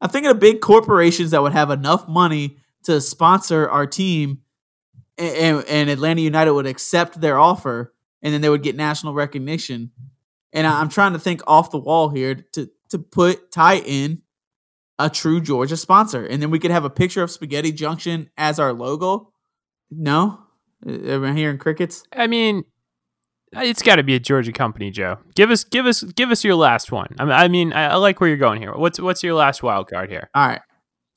I'm 0.00 0.10
thinking 0.10 0.32
of 0.32 0.40
big 0.40 0.60
corporations 0.60 1.30
that 1.30 1.42
would 1.42 1.52
have 1.52 1.70
enough 1.70 2.08
money 2.08 2.56
to 2.88 3.02
sponsor 3.02 3.68
our 3.68 3.86
team, 3.86 4.40
and, 5.18 5.62
and, 5.68 5.90
Atlanta 5.90 6.22
United 6.22 6.54
would 6.54 6.66
accept 6.66 7.20
their 7.20 7.38
offer, 7.38 7.92
and 8.22 8.32
then 8.32 8.40
they 8.40 8.48
would 8.48 8.62
get 8.62 8.76
national 8.76 9.12
recognition. 9.12 9.90
And 10.54 10.66
I'm 10.66 10.88
trying 10.88 11.12
to 11.12 11.18
think 11.18 11.42
off 11.46 11.70
the 11.70 11.78
wall 11.78 12.08
here 12.08 12.34
to 12.52 12.70
to 12.88 12.98
put 12.98 13.52
tie 13.52 13.76
in 13.76 14.22
a 14.98 15.10
true 15.10 15.42
Georgia 15.42 15.76
sponsor, 15.76 16.24
and 16.24 16.40
then 16.40 16.50
we 16.50 16.58
could 16.58 16.70
have 16.70 16.86
a 16.86 16.90
picture 16.90 17.22
of 17.22 17.30
Spaghetti 17.30 17.72
Junction 17.72 18.30
as 18.38 18.58
our 18.58 18.72
logo. 18.72 19.34
No, 19.90 20.40
uh, 20.86 20.90
am 20.90 21.24
I 21.24 21.34
hearing 21.34 21.58
crickets? 21.58 22.04
I 22.10 22.26
mean, 22.26 22.64
it's 23.52 23.82
got 23.82 23.96
to 23.96 24.02
be 24.02 24.14
a 24.14 24.18
Georgia 24.18 24.52
company, 24.52 24.90
Joe. 24.90 25.18
Give 25.34 25.50
us 25.50 25.62
give 25.62 25.84
us 25.84 26.02
give 26.02 26.30
us 26.30 26.42
your 26.42 26.54
last 26.54 26.90
one. 26.90 27.14
I 27.18 27.24
mean, 27.24 27.34
I, 27.34 27.48
mean, 27.48 27.72
I, 27.74 27.88
I 27.88 27.94
like 27.96 28.18
where 28.18 28.28
you're 28.28 28.38
going 28.38 28.62
here. 28.62 28.74
What's 28.74 28.98
what's 28.98 29.22
your 29.22 29.34
last 29.34 29.62
wild 29.62 29.90
card 29.90 30.08
here? 30.08 30.30
All 30.34 30.48
right, 30.48 30.62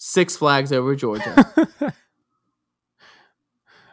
Six 0.04 0.36
Flags 0.36 0.74
over 0.74 0.96
Georgia. 0.96 1.46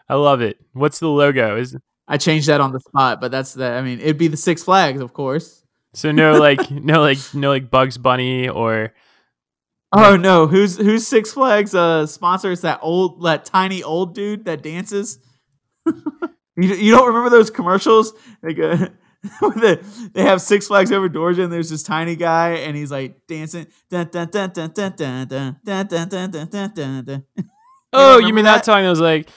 I 0.09 0.15
love 0.15 0.41
it. 0.41 0.59
What's 0.73 1.01
the 1.01 1.09
logo? 1.09 1.59
Is 1.59 1.77
I 2.09 2.17
changed 2.17 2.49
that 2.49 2.63
on 2.63 2.73
the 2.73 2.81
spot, 2.81 3.21
but 3.21 3.31
that's 3.31 3.53
the. 3.53 3.67
I 3.67 3.83
mean, 3.83 4.01
it'd 4.01 4.17
be 4.17 4.29
the 4.29 4.39
Six 4.39 4.65
Flags, 4.65 5.03
of 5.03 5.13
course. 5.13 5.63
so 5.93 6.11
no 6.11 6.33
like 6.41 6.71
no 6.71 7.03
like 7.03 7.19
no 7.35 7.51
like 7.51 7.71
Bugs 7.71 7.99
Bunny 7.99 8.49
or 8.49 8.95
Oh 9.93 10.17
no, 10.17 10.47
who's 10.47 10.79
who's 10.79 11.07
Six 11.07 11.33
Flags 11.33 11.75
uh 11.75 12.07
sponsor? 12.07 12.53
It's 12.53 12.63
that 12.63 12.79
old, 12.81 13.23
that 13.25 13.45
tiny 13.45 13.83
old 13.83 14.15
dude 14.15 14.47
that 14.47 14.63
dances. 14.63 15.19
you 15.87 15.95
you 16.57 16.91
don't 16.91 17.09
remember 17.09 17.29
those 17.29 17.51
commercials? 17.51 18.15
Like 18.43 18.59
uh, 18.59 18.89
they 20.13 20.23
have 20.23 20.41
Six 20.41 20.69
Flags 20.69 20.93
over 20.93 21.09
Georgia, 21.09 21.45
and 21.45 21.53
there's 21.53 21.71
this 21.71 21.83
tiny 21.83 22.17
guy, 22.17 22.51
and 22.51 22.77
he's 22.77 22.91
like 22.91 23.27
dancing. 23.27 23.67
Oh, 27.93 28.19
you 28.19 28.35
mean 28.35 28.45
that 28.45 28.65
time 28.65 28.85
it 28.85 28.91
was 28.91 29.01
like 29.01 29.31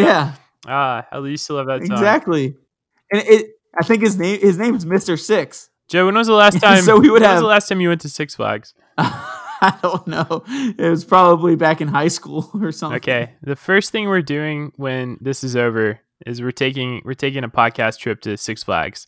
Yeah. 0.00 0.34
Ah, 0.66 1.06
I 1.12 1.18
used 1.20 1.46
to 1.46 1.54
love 1.54 1.66
that. 1.66 1.82
Exactly. 1.82 2.56
And 3.12 3.22
it 3.22 3.50
I 3.78 3.84
think 3.84 4.02
his 4.02 4.18
name 4.18 4.40
his 4.40 4.58
name's 4.58 4.84
Mr. 4.84 5.18
Six. 5.18 5.70
Joe, 5.88 6.06
when 6.06 6.16
was 6.16 6.26
the 6.26 6.32
last 6.32 6.60
time 6.60 6.82
so 6.82 6.98
we 6.98 7.08
would 7.08 7.22
have... 7.22 7.38
the 7.38 7.46
last 7.46 7.68
time 7.68 7.80
you 7.80 7.88
went 7.88 8.00
to 8.00 8.08
Six 8.08 8.34
Flags? 8.34 8.74
I 9.60 9.78
don't 9.82 10.06
know. 10.06 10.44
It 10.46 10.88
was 10.90 11.04
probably 11.04 11.56
back 11.56 11.80
in 11.80 11.88
high 11.88 12.08
school 12.08 12.50
or 12.60 12.72
something. 12.72 12.96
Okay, 12.96 13.34
the 13.42 13.56
first 13.56 13.90
thing 13.92 14.08
we're 14.08 14.22
doing 14.22 14.72
when 14.76 15.18
this 15.20 15.44
is 15.44 15.56
over 15.56 16.00
is 16.24 16.40
we're 16.40 16.50
taking 16.50 17.02
we're 17.04 17.14
taking 17.14 17.44
a 17.44 17.48
podcast 17.48 17.98
trip 17.98 18.20
to 18.22 18.36
Six 18.36 18.62
Flags 18.62 19.06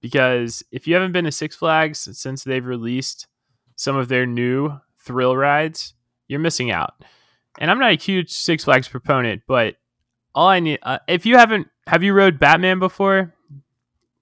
because 0.00 0.62
if 0.70 0.86
you 0.86 0.94
haven't 0.94 1.12
been 1.12 1.24
to 1.24 1.32
Six 1.32 1.56
Flags 1.56 2.08
since 2.18 2.44
they've 2.44 2.64
released 2.64 3.26
some 3.76 3.96
of 3.96 4.08
their 4.08 4.26
new 4.26 4.78
thrill 5.04 5.36
rides, 5.36 5.94
you're 6.28 6.40
missing 6.40 6.70
out. 6.70 6.94
And 7.58 7.70
I'm 7.70 7.78
not 7.78 7.92
a 7.92 7.96
huge 7.96 8.30
Six 8.30 8.64
Flags 8.64 8.88
proponent, 8.88 9.42
but 9.46 9.76
all 10.34 10.48
I 10.48 10.60
need 10.60 10.78
uh, 10.82 10.98
if 11.08 11.26
you 11.26 11.36
haven't 11.36 11.68
have 11.86 12.02
you 12.02 12.12
rode 12.12 12.38
Batman 12.38 12.78
before? 12.78 13.34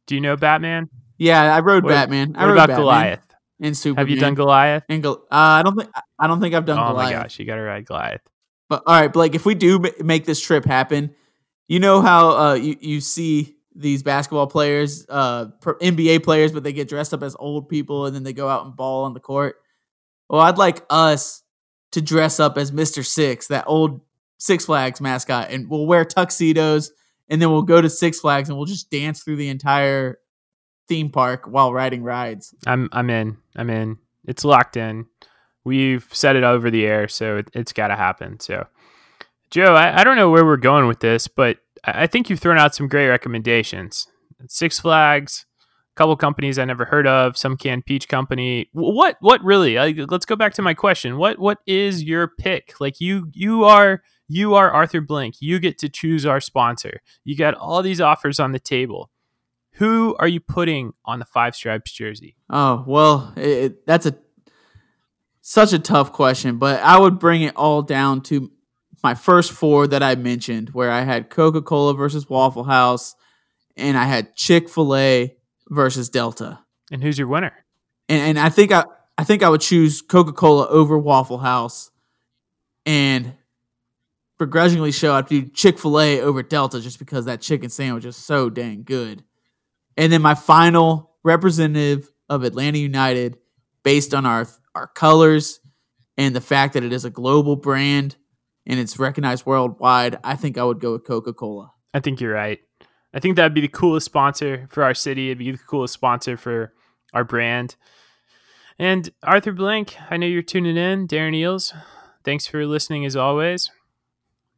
Do 0.07 0.15
you 0.15 0.21
know 0.21 0.37
Batman? 0.37 0.89
Yeah, 1.19 1.55
I 1.55 1.61
rode 1.61 1.85
What- 1.85 1.91
Batman. 1.91 2.35
I 2.37 2.41
What 2.43 2.47
rode 2.47 2.53
about 2.55 2.69
Batman 2.69 2.81
Goliath? 2.81 3.28
And 3.61 3.77
Superman. 3.77 4.07
Have 4.07 4.15
you 4.15 4.21
done 4.21 4.35
Goliath? 4.35 4.85
And 4.89 5.03
Gol- 5.03 5.25
uh, 5.31 5.61
I 5.61 5.63
don't 5.63 5.77
think 5.77 5.91
I 6.19 6.27
don't 6.27 6.41
think 6.41 6.55
I've 6.55 6.65
done 6.65 6.79
Oh 6.79 6.89
Goliath. 6.93 7.13
my 7.17 7.23
gosh, 7.23 7.39
you 7.39 7.45
got 7.45 7.57
to 7.57 7.63
ride 7.63 7.87
Goliath. 7.87 8.21
But 8.69 8.83
all 8.87 9.01
right, 9.01 9.13
Blake, 9.13 9.35
if 9.35 9.45
we 9.47 9.55
do 9.55 9.83
make 10.01 10.25
this 10.27 10.41
trip 10.41 10.65
happen, 10.65 11.15
you 11.67 11.81
know 11.81 12.01
how 12.01 12.37
uh, 12.37 12.55
you 12.55 12.77
you 12.81 13.01
see 13.01 13.57
these 13.75 14.03
basketball 14.03 14.47
players, 14.47 15.07
uh, 15.09 15.47
NBA 15.63 16.23
players, 16.25 16.53
but 16.53 16.63
they 16.65 16.73
get 16.73 16.89
dressed 16.89 17.15
up 17.15 17.23
as 17.23 17.37
old 17.39 17.69
people 17.69 18.07
and 18.07 18.15
then 18.15 18.23
they 18.25 18.33
go 18.33 18.49
out 18.49 18.65
and 18.67 18.75
ball 18.77 19.05
on 19.05 19.15
the 19.15 19.21
court. 19.21 19.57
Well, 20.29 20.41
I'd 20.41 20.59
like 20.59 20.85
us 20.91 21.43
to 21.93 22.03
dress 22.03 22.39
up 22.39 22.59
as 22.59 22.73
Mister 22.73 23.03
Six, 23.03 23.49
that 23.49 23.65
old 23.67 24.01
Six 24.39 24.67
Flags 24.67 25.01
mascot, 25.01 25.51
and 25.51 25.69
we'll 25.69 25.87
wear 25.87 26.05
tuxedos, 26.05 26.93
and 27.29 27.41
then 27.43 27.51
we'll 27.51 27.63
go 27.63 27.81
to 27.81 27.91
Six 27.91 28.21
Flags 28.21 28.49
and 28.49 28.57
we'll 28.57 28.67
just 28.67 28.91
dance 28.91 29.23
through 29.23 29.37
the 29.37 29.49
entire 29.49 30.19
theme 30.89 31.11
park 31.11 31.47
while 31.47 31.73
riding 31.73 32.03
rides. 32.03 32.55
I'm 32.67 32.89
I'm 32.93 33.11
in. 33.11 33.37
I'm 33.57 33.71
in. 33.71 33.99
It's 34.27 34.45
locked 34.45 34.77
in. 34.77 35.07
We've 35.65 36.07
set 36.13 36.37
it 36.37 36.45
over 36.45 36.71
the 36.71 36.87
air, 36.87 37.09
so 37.09 37.39
it, 37.39 37.51
it's 37.53 37.73
got 37.73 37.89
to 37.89 37.97
happen. 37.97 38.41
So, 38.41 38.67
Joe, 39.51 39.75
I, 39.75 40.01
I 40.01 40.05
don't 40.05 40.17
know 40.17 40.31
where 40.31 40.45
we're 40.45 40.57
going 40.57 40.87
with 40.87 41.01
this, 41.01 41.29
but 41.29 41.59
I, 41.85 42.07
think 42.07 42.31
you've 42.31 42.41
thrown 42.41 42.59
out 42.59 42.75
some 42.75 42.89
great 42.89 43.09
recommendations. 43.09 44.07
Six 44.49 44.81
Flags, 44.81 45.47
a 45.61 45.97
couple 45.97 46.17
companies 46.17 46.59
I 46.59 46.65
never 46.65 46.85
heard 46.85 47.07
of, 47.07 47.37
some 47.37 47.57
canned 47.57 47.87
peach 47.87 48.09
company. 48.09 48.71
What 48.73 49.17
what 49.21 49.43
really? 49.45 49.79
Let's 50.07 50.27
go 50.27 50.37
back 50.37 50.55
to 50.55 50.63
my 50.63 50.75
question. 50.75 51.19
What 51.19 51.39
what 51.39 51.59
is 51.67 52.05
your 52.05 52.29
pick? 52.29 52.81
Like 52.81 53.01
you 53.01 53.31
you 53.33 53.65
are 53.65 54.03
you 54.29 54.55
are 54.55 54.71
Arthur 54.71 55.01
Blank. 55.01 55.37
You 55.41 55.59
get 55.59 55.79
to 55.79 55.89
choose 55.89 56.25
our 56.25 56.41
sponsor. 56.41 57.01
You 57.25 57.37
got 57.37 57.55
all 57.55 57.83
these 57.83 58.01
offers 58.01 58.39
on 58.39 58.53
the 58.53 58.59
table. 58.59 59.11
Who 59.79 60.17
are 60.19 60.29
you 60.29 60.41
putting 60.41 60.93
on 61.05 61.19
the 61.19 61.25
Five 61.25 61.55
Stripes 61.57 61.93
jersey? 61.93 62.37
Oh 62.51 62.85
well, 62.87 63.33
it, 63.37 63.43
it- 63.49 63.87
that's 63.87 64.07
a 64.07 64.17
such 65.41 65.73
a 65.73 65.79
tough 65.79 66.13
question, 66.13 66.59
but 66.59 66.83
I 66.83 66.99
would 66.99 67.19
bring 67.19 67.43
it 67.43 67.57
all 67.57 67.81
down 67.83 68.21
to 68.23 68.51
my 69.03 69.15
first 69.15 69.53
four 69.53 69.87
that 69.87 70.03
I 70.03 70.15
mentioned, 70.17 70.71
where 70.71 70.91
I 70.91 71.03
had 71.03 71.31
Coca 71.31 71.63
Cola 71.63 71.95
versus 71.95 72.29
Waffle 72.29 72.65
House, 72.65 73.15
and 73.77 73.97
I 73.97 74.05
had 74.05 74.35
Chick 74.35 74.69
Fil 74.69 74.95
A 74.97 75.37
versus 75.71 76.09
Delta, 76.11 76.59
And 76.91 77.03
who's 77.03 77.19
your 77.19 77.29
winner? 77.29 77.53
and 78.09 78.21
and 78.21 78.39
I 78.39 78.49
think 78.51 78.73
I 78.73 78.85
I 79.17 79.25
think 79.25 79.43
I 79.43 79.49
would 79.49 79.61
choose 79.61 80.03
Coca 80.03 80.33
Cola 80.33 80.67
over 80.69 80.99
Waffle 80.99 81.39
House, 81.39 81.91
and 82.85 83.35
begrudgingly 84.39 84.93
show 84.93 85.15
I'd 85.15 85.27
do 85.27 85.49
Chick 85.49 85.79
Fil 85.79 85.99
A 86.01 86.21
over 86.21 86.43
Delta 86.43 86.81
just 86.81 86.99
because 86.99 87.25
that 87.25 87.41
chicken 87.41 87.71
sandwich 87.71 88.05
is 88.05 88.17
so 88.17 88.51
dang 88.51 88.83
good. 88.83 89.25
And 89.99 90.13
then 90.13 90.23
my 90.23 90.35
final 90.35 91.11
representative 91.25 92.09
of 92.31 92.45
Atlanta 92.45 92.79
United, 92.79 93.37
based 93.83 94.15
on 94.15 94.25
our 94.25 94.47
our 94.75 94.87
colors 94.87 95.59
and 96.17 96.37
the 96.37 96.41
fact 96.41 96.75
that 96.75 96.85
it 96.85 96.93
is 96.93 97.05
a 97.05 97.11
global 97.11 97.57
brand 97.57 98.17
and 98.65 98.79
it's 98.79 98.99
recognized 98.99 99.45
worldwide, 99.45 100.19
I 100.23 100.37
think 100.37 100.57
I 100.57 100.63
would 100.63 100.79
go 100.79 100.93
with 100.93 101.05
Coca 101.05 101.33
Cola. 101.33 101.73
I 101.93 102.01
think 102.01 102.21
you're 102.21 102.33
right. 102.33 102.61
I 103.13 103.19
think 103.19 103.37
that'd 103.37 103.55
be 103.55 103.61
the 103.61 103.69
coolest 103.69 104.05
sponsor 104.07 104.69
for 104.71 104.85
our 104.85 104.95
city. 104.95 105.29
It'd 105.29 105.39
be 105.39 105.51
the 105.51 105.59
coolest 105.59 105.95
sponsor 105.95 106.37
for 106.37 106.73
our 107.13 107.25
brand. 107.25 107.75
And 108.79 109.11
Arthur 109.25 109.53
Blank, 109.53 109.97
I 110.11 110.17
know 110.17 110.27
you're 110.27 110.43
tuning 110.43 110.77
in. 110.77 111.09
Darren 111.09 111.35
Eales, 111.35 111.75
thanks 112.25 112.47
for 112.47 112.65
listening 112.67 113.05
as 113.05 113.17
always. 113.17 113.71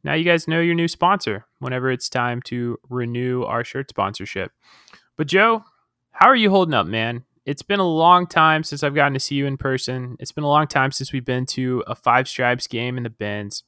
Now 0.03 0.13
you 0.13 0.25
guys 0.25 0.47
know 0.47 0.59
your 0.59 0.75
new 0.75 0.87
sponsor 0.87 1.45
whenever 1.59 1.89
it's 1.89 2.09
time 2.09 2.41
to 2.43 2.77
renew 2.89 3.43
our 3.43 3.63
shirt 3.63 3.89
sponsorship. 3.89 4.51
But 5.21 5.27
Joe, 5.27 5.63
how 6.09 6.29
are 6.29 6.35
you 6.35 6.49
holding 6.49 6.73
up, 6.73 6.87
man? 6.87 7.25
It's 7.45 7.61
been 7.61 7.79
a 7.79 7.87
long 7.87 8.25
time 8.25 8.63
since 8.63 8.81
I've 8.81 8.95
gotten 8.95 9.13
to 9.13 9.19
see 9.19 9.35
you 9.35 9.45
in 9.45 9.55
person. 9.55 10.17
It's 10.19 10.31
been 10.31 10.43
a 10.43 10.49
long 10.49 10.65
time 10.65 10.91
since 10.91 11.13
we've 11.13 11.23
been 11.23 11.45
to 11.45 11.83
a 11.85 11.93
Five 11.93 12.27
Stripes 12.27 12.65
game 12.65 12.97
in 12.97 13.03
the 13.03 13.11
bins. 13.11 13.63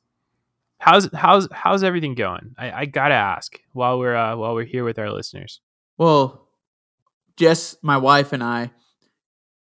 how's 0.79 1.13
how's 1.13 1.47
how's 1.51 1.83
everything 1.83 2.15
going? 2.15 2.55
I, 2.57 2.71
I 2.71 2.85
gotta 2.85 3.13
ask 3.13 3.61
while 3.71 3.99
we're 3.99 4.15
uh, 4.15 4.35
while 4.35 4.55
we're 4.55 4.65
here 4.65 4.83
with 4.83 4.97
our 4.97 5.11
listeners. 5.11 5.61
Well, 5.95 6.49
Jess, 7.37 7.77
my 7.83 7.97
wife, 7.97 8.33
and 8.33 8.43
I 8.43 8.71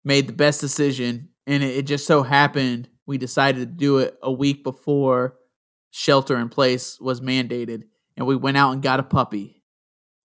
made 0.05 0.27
the 0.27 0.31
best 0.31 0.61
decision, 0.61 1.31
and 1.45 1.63
it, 1.63 1.79
it 1.79 1.81
just 1.85 2.07
so 2.07 2.23
happened 2.23 2.87
we 3.05 3.17
decided 3.17 3.59
to 3.59 3.65
do 3.65 3.97
it 3.97 4.17
a 4.23 4.31
week 4.31 4.63
before 4.63 5.35
shelter 5.91 6.37
in 6.37 6.47
place 6.47 6.97
was 7.01 7.19
mandated, 7.19 7.83
and 8.15 8.25
we 8.25 8.37
went 8.37 8.55
out 8.55 8.71
and 8.71 8.81
got 8.81 9.01
a 9.01 9.03
puppy. 9.03 9.59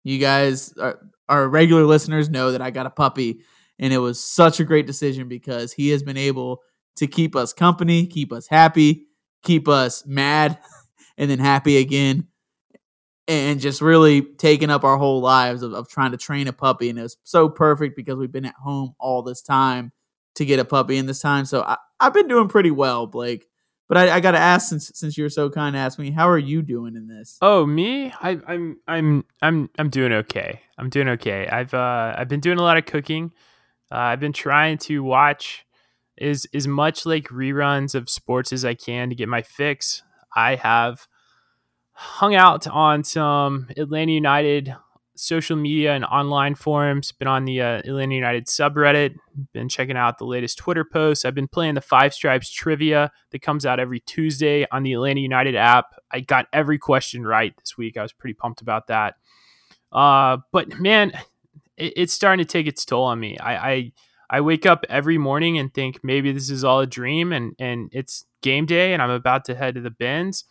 You 0.04 0.18
guys, 0.18 0.74
are, 0.80 1.00
our 1.30 1.48
regular 1.48 1.86
listeners, 1.86 2.30
know 2.30 2.52
that 2.52 2.62
I 2.62 2.72
got 2.72 2.86
a 2.86 2.92
puppy, 2.92 3.42
and 3.80 3.94
it 3.94 4.00
was 4.00 4.24
such 4.24 4.60
a 4.60 4.66
great 4.66 4.88
decision 4.88 5.28
because 5.28 5.74
he 5.74 5.90
has 5.90 6.04
been 6.04 6.18
able 6.18 6.62
to 6.98 7.08
keep 7.08 7.36
us 7.36 7.54
company, 7.54 8.06
keep 8.06 8.32
us 8.32 8.48
happy, 8.48 9.08
keep 9.44 9.68
us 9.68 10.06
mad, 10.06 10.60
and 11.18 11.30
then 11.30 11.40
happy 11.40 11.78
again 11.78 12.28
and 13.28 13.60
just 13.60 13.82
really 13.82 14.22
taking 14.22 14.70
up 14.70 14.84
our 14.84 14.98
whole 14.98 15.22
lives 15.22 15.64
of, 15.64 15.74
of 15.74 15.88
trying 15.88 16.12
to 16.12 16.18
train 16.18 16.48
a 16.48 16.54
puppy. 16.54 16.90
And 16.90 17.00
it 17.00 17.04
was 17.04 17.18
so 17.24 17.48
perfect 17.50 17.96
because 17.96 18.16
we've 18.18 18.32
been 18.32 18.46
at 18.46 18.56
home 18.56 18.96
all 19.00 19.22
this 19.22 19.42
time 19.42 19.92
to 20.36 20.46
get 20.46 20.60
a 20.60 20.66
puppy 20.66 20.98
in 20.98 21.06
this 21.06 21.22
time. 21.22 21.46
So 21.46 21.62
I, 21.62 21.78
I've 22.00 22.14
been 22.14 22.28
doing 22.28 22.50
pretty 22.50 22.72
well, 22.72 23.08
Blake. 23.08 23.46
But 23.94 24.10
I, 24.10 24.16
I 24.16 24.20
got 24.22 24.32
to 24.32 24.40
ask, 24.40 24.70
since 24.70 24.92
since 24.96 25.20
you're 25.20 25.30
so 25.30 25.52
kind, 25.52 25.76
to 25.76 25.80
ask 25.80 26.00
me, 26.00 26.10
how 26.10 26.28
are 26.28 26.40
you 26.40 26.64
doing 26.64 26.96
in 26.96 27.08
this? 27.08 27.38
Oh, 27.44 27.64
me? 27.64 28.12
I, 28.20 28.40
I'm 28.48 28.78
I'm 28.88 29.24
I'm 29.40 29.70
I'm 29.78 29.92
doing 29.92 30.12
okay. 30.14 30.62
I'm 30.80 30.90
doing 30.90 31.10
okay. 31.10 31.48
I've 31.48 31.76
uh 31.76 32.16
I've 32.18 32.28
been 32.28 32.40
doing 32.40 32.58
a 32.58 32.64
lot 32.64 32.78
of 32.78 32.88
cooking. 32.88 33.34
Uh, 33.92 33.98
I've 33.98 34.20
been 34.20 34.34
trying 34.34 34.80
to 34.80 35.04
watch 35.04 35.64
as 36.20 36.48
as 36.56 36.68
much 36.68 37.06
like 37.06 37.26
reruns 37.26 37.94
of 37.94 38.10
sports 38.10 38.52
as 38.52 38.66
I 38.66 38.74
can 38.74 39.10
to 39.10 39.16
get 39.16 39.30
my 39.30 39.44
fix. 39.44 40.02
I 40.36 40.56
have 40.56 41.08
hung 41.92 42.34
out 42.34 42.66
on 42.66 43.04
some 43.04 43.68
Atlanta 43.78 44.14
United 44.14 44.76
social 45.16 45.56
media 45.56 45.94
and 45.94 46.04
online 46.06 46.56
forums. 46.56 47.12
Been 47.12 47.28
on 47.28 47.46
the 47.46 47.62
uh, 47.62 47.78
Atlanta 47.80 48.16
United 48.16 48.48
subreddit. 48.48 49.16
Been 49.54 49.70
checking 49.70 49.98
out 49.98 50.18
the 50.18 50.26
latest 50.26 50.58
Twitter 50.58 50.84
posts. 50.84 51.26
I've 51.26 51.36
been 51.36 51.48
playing 51.48 51.76
the 51.76 51.82
Five 51.82 52.14
Stripes 52.14 52.52
trivia 52.52 53.12
that 53.32 53.42
comes 53.42 53.66
out 53.66 53.80
every 53.80 54.00
Tuesday 54.00 54.66
on 54.72 54.84
the 54.84 54.94
Atlanta 54.94 55.22
United 55.22 55.56
app. 55.56 55.86
I 56.12 56.20
got 56.22 56.48
every 56.54 56.78
question 56.78 57.26
right 57.26 57.54
this 57.58 57.78
week. 57.78 57.98
I 57.98 58.02
was 58.02 58.14
pretty 58.14 58.34
pumped 58.34 58.62
about 58.62 58.88
that. 58.88 59.16
Uh, 59.92 60.38
but 60.52 60.80
man, 60.80 61.12
it, 61.78 61.94
it's 61.96 62.14
starting 62.14 62.44
to 62.44 62.52
take 62.52 62.68
its 62.68 62.84
toll 62.86 63.04
on 63.04 63.20
me. 63.20 63.38
I, 63.38 63.72
I 63.72 63.92
I 64.30 64.42
wake 64.42 64.66
up 64.66 64.84
every 64.90 65.20
morning 65.20 65.60
and 65.60 65.72
think 65.72 66.00
maybe 66.04 66.32
this 66.32 66.50
is 66.50 66.64
all 66.64 66.80
a 66.80 66.88
dream, 66.88 67.32
and 67.32 67.56
and 67.60 67.90
it's 67.92 68.26
game 68.42 68.66
day, 68.66 68.94
and 68.94 69.02
I'm 69.02 69.12
about 69.12 69.46
to 69.46 69.56
head 69.56 69.76
to 69.76 69.82
the 69.82 69.92
Benz. 69.92 70.46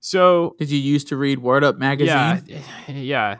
So 0.00 0.54
Did 0.58 0.70
you 0.70 0.78
used 0.78 1.08
to 1.08 1.16
read 1.16 1.38
Word 1.40 1.64
Up 1.64 1.78
magazine? 1.78 2.44
yeah, 2.46 2.60
yeah, 2.88 3.36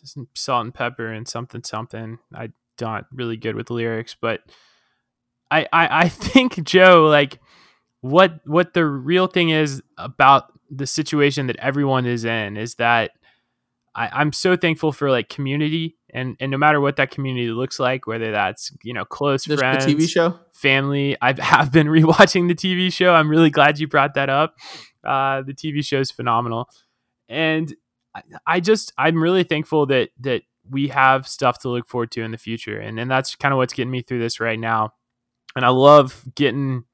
just 0.00 0.18
Salt-N-Pepa 0.34 1.16
and 1.16 1.26
something 1.26 1.62
something. 1.64 2.18
I'm 2.34 2.52
not 2.80 3.06
really 3.12 3.36
good 3.36 3.56
with 3.56 3.70
lyrics, 3.70 4.16
but 4.20 4.40
I, 5.50 5.66
I 5.72 6.00
I 6.00 6.08
think 6.10 6.62
Joe 6.64 7.06
like 7.08 7.40
what 8.00 8.40
what 8.44 8.74
the 8.74 8.84
real 8.86 9.26
thing 9.26 9.50
is 9.50 9.82
about 9.98 10.52
the 10.70 10.86
situation 10.86 11.46
that 11.46 11.56
everyone 11.56 12.06
is 12.06 12.24
in 12.24 12.56
is 12.56 12.74
that 12.76 13.12
I, 13.94 14.10
I'm 14.12 14.32
so 14.32 14.56
thankful 14.56 14.92
for 14.92 15.10
like 15.10 15.28
community 15.28 15.96
and 16.10 16.36
and 16.40 16.50
no 16.50 16.58
matter 16.58 16.80
what 16.80 16.96
that 16.96 17.10
community 17.10 17.48
looks 17.50 17.78
like, 17.78 18.06
whether 18.06 18.32
that's 18.32 18.72
you 18.82 18.92
know 18.92 19.04
close 19.04 19.44
Just 19.44 19.58
friends, 19.58 19.86
the 19.86 19.94
TV 19.94 20.08
show? 20.08 20.38
family. 20.52 21.16
I 21.20 21.34
have 21.42 21.72
been 21.72 21.86
rewatching 21.86 22.48
the 22.48 22.54
TV 22.54 22.92
show. 22.92 23.12
I'm 23.14 23.28
really 23.28 23.50
glad 23.50 23.78
you 23.78 23.86
brought 23.88 24.14
that 24.14 24.28
up. 24.28 24.54
Uh, 25.04 25.42
the 25.42 25.54
TV 25.54 25.84
show 25.84 26.00
is 26.00 26.10
phenomenal, 26.10 26.68
and 27.28 27.74
I, 28.46 28.60
just 28.60 28.92
I'm 28.98 29.22
really 29.22 29.44
thankful 29.44 29.86
that 29.86 30.10
that 30.20 30.42
we 30.68 30.88
have 30.88 31.28
stuff 31.28 31.60
to 31.60 31.68
look 31.68 31.88
forward 31.88 32.10
to 32.12 32.22
in 32.22 32.30
the 32.30 32.38
future, 32.38 32.78
and 32.78 32.98
and 32.98 33.10
that's 33.10 33.34
kind 33.34 33.52
of 33.52 33.58
what's 33.58 33.72
getting 33.74 33.90
me 33.90 34.02
through 34.02 34.20
this 34.20 34.40
right 34.40 34.58
now. 34.58 34.94
And 35.54 35.64
I 35.64 35.68
love 35.68 36.24
getting 36.34 36.84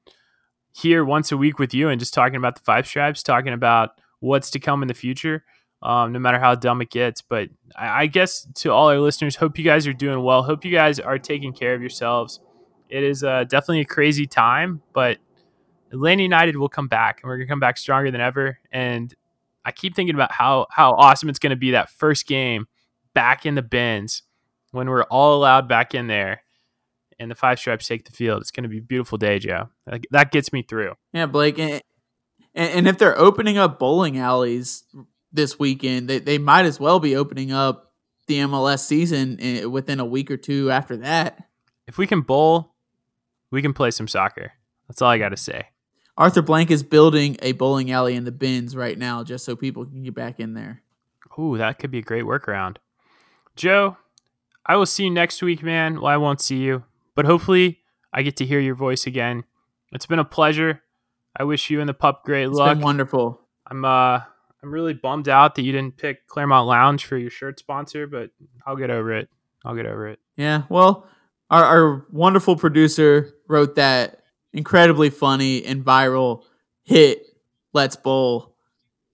here 0.73 1.03
once 1.05 1.31
a 1.31 1.37
week 1.37 1.59
with 1.59 1.73
you 1.73 1.89
and 1.89 1.99
just 1.99 2.13
talking 2.13 2.37
about 2.37 2.55
the 2.55 2.61
five 2.61 2.87
stripes, 2.87 3.23
talking 3.23 3.53
about 3.53 3.91
what's 4.19 4.49
to 4.51 4.59
come 4.59 4.81
in 4.81 4.87
the 4.87 4.93
future. 4.93 5.43
Um, 5.81 6.13
no 6.13 6.19
matter 6.19 6.39
how 6.39 6.55
dumb 6.55 6.81
it 6.81 6.89
gets, 6.89 7.21
but 7.21 7.49
I, 7.75 8.03
I 8.03 8.05
guess 8.05 8.47
to 8.55 8.71
all 8.71 8.87
our 8.87 9.01
listeners, 9.01 9.35
hope 9.35 9.57
you 9.57 9.65
guys 9.65 9.85
are 9.85 9.91
doing 9.91 10.23
well. 10.23 10.41
Hope 10.41 10.63
you 10.63 10.71
guys 10.71 10.97
are 10.97 11.19
taking 11.19 11.51
care 11.51 11.73
of 11.73 11.81
yourselves 11.81 12.39
it 12.93 13.03
is 13.03 13.23
uh, 13.23 13.43
definitely 13.45 13.81
a 13.81 13.85
crazy 13.85 14.27
time, 14.27 14.79
but 14.93 15.17
Atlanta 15.91 16.21
United 16.21 16.55
will 16.55 16.69
come 16.69 16.87
back, 16.87 17.21
and 17.21 17.27
we're 17.27 17.37
gonna 17.37 17.47
come 17.47 17.59
back 17.59 17.75
stronger 17.77 18.11
than 18.11 18.21
ever. 18.21 18.59
And 18.71 19.13
I 19.65 19.71
keep 19.71 19.95
thinking 19.95 20.15
about 20.15 20.31
how 20.31 20.67
how 20.71 20.93
awesome 20.93 21.29
it's 21.29 21.39
gonna 21.39 21.55
be 21.55 21.71
that 21.71 21.89
first 21.89 22.27
game 22.27 22.67
back 23.13 23.45
in 23.45 23.55
the 23.55 23.61
Benz 23.61 24.23
when 24.71 24.89
we're 24.89 25.03
all 25.03 25.35
allowed 25.35 25.67
back 25.67 25.93
in 25.93 26.07
there, 26.07 26.41
and 27.19 27.29
the 27.29 27.35
five 27.35 27.59
stripes 27.59 27.87
take 27.87 28.05
the 28.05 28.11
field. 28.11 28.41
It's 28.41 28.51
gonna 28.51 28.67
be 28.67 28.79
a 28.79 28.81
beautiful 28.81 29.17
day, 29.17 29.39
Joe. 29.39 29.69
That, 29.85 30.01
that 30.11 30.31
gets 30.31 30.51
me 30.51 30.63
through. 30.63 30.93
Yeah, 31.13 31.27
Blake. 31.27 31.59
And, 31.59 31.81
and 32.55 32.87
if 32.87 32.97
they're 32.97 33.17
opening 33.17 33.57
up 33.57 33.79
bowling 33.79 34.17
alleys 34.17 34.83
this 35.31 35.57
weekend, 35.57 36.07
they, 36.07 36.19
they 36.19 36.37
might 36.37 36.65
as 36.65 36.79
well 36.79 36.99
be 36.99 37.15
opening 37.15 37.51
up 37.51 37.91
the 38.27 38.39
MLS 38.39 38.79
season 38.79 39.37
eh, 39.41 39.65
within 39.65 39.99
a 39.99 40.05
week 40.05 40.29
or 40.31 40.37
two 40.37 40.71
after 40.71 40.97
that. 40.97 41.43
If 41.87 41.97
we 41.97 42.07
can 42.07 42.21
bowl, 42.21 42.75
we 43.51 43.61
can 43.61 43.73
play 43.73 43.91
some 43.91 44.07
soccer. 44.07 44.53
That's 44.87 45.01
all 45.01 45.09
I 45.09 45.17
got 45.17 45.29
to 45.29 45.37
say. 45.37 45.67
Arthur 46.17 46.41
Blank 46.41 46.69
is 46.71 46.83
building 46.83 47.37
a 47.41 47.53
bowling 47.53 47.91
alley 47.91 48.15
in 48.15 48.23
the 48.23 48.31
Benz 48.31 48.75
right 48.75 48.97
now 48.97 49.23
just 49.23 49.45
so 49.45 49.55
people 49.55 49.85
can 49.85 50.03
get 50.03 50.13
back 50.13 50.39
in 50.39 50.53
there. 50.53 50.81
Ooh, 51.39 51.57
that 51.57 51.79
could 51.79 51.89
be 51.91 51.99
a 51.99 52.03
great 52.03 52.25
workaround. 52.25 52.77
Joe, 53.55 53.97
I 54.65 54.75
will 54.75 54.85
see 54.85 55.05
you 55.05 55.09
next 55.09 55.41
week, 55.41 55.63
man. 55.63 55.95
Well, 55.95 56.05
I 56.07 56.17
won't 56.17 56.41
see 56.41 56.57
you, 56.57 56.83
but 57.15 57.25
hopefully 57.25 57.79
I 58.13 58.21
get 58.21 58.37
to 58.37 58.45
hear 58.45 58.59
your 58.59 58.75
voice 58.75 59.07
again. 59.07 59.43
It's 59.91 60.05
been 60.05 60.19
a 60.19 60.25
pleasure. 60.25 60.81
I 61.35 61.43
wish 61.45 61.69
you 61.71 61.79
and 61.79 61.89
the 61.89 61.93
pup 61.95 62.23
great 62.23 62.43
It's 62.47 62.55
luck. 62.57 62.77
been 62.77 62.83
wonderful. 62.83 63.41
I'm 63.67 63.83
uh 63.85 64.19
I'm 64.61 64.71
really 64.71 64.93
bummed 64.93 65.27
out 65.27 65.55
that 65.55 65.63
you 65.63 65.71
didn't 65.71 65.97
pick 65.97 66.25
Clermont 66.27 66.67
Lounge 66.67 67.05
for 67.05 67.17
your 67.17 67.29
shirt 67.31 67.59
sponsor, 67.59 68.07
but 68.07 68.29
I'll 68.65 68.75
get 68.77 68.89
over 68.91 69.11
it. 69.13 69.29
I'll 69.65 69.75
get 69.75 69.85
over 69.85 70.07
it. 70.07 70.19
Yeah, 70.37 70.63
well, 70.69 71.05
our, 71.49 71.63
our 71.63 72.05
wonderful 72.11 72.55
producer 72.55 73.33
wrote 73.47 73.75
that 73.75 74.22
incredibly 74.53 75.09
funny 75.09 75.65
and 75.65 75.83
viral 75.83 76.43
hit, 76.83 77.25
Let's 77.73 77.95
Bowl. 77.95 78.55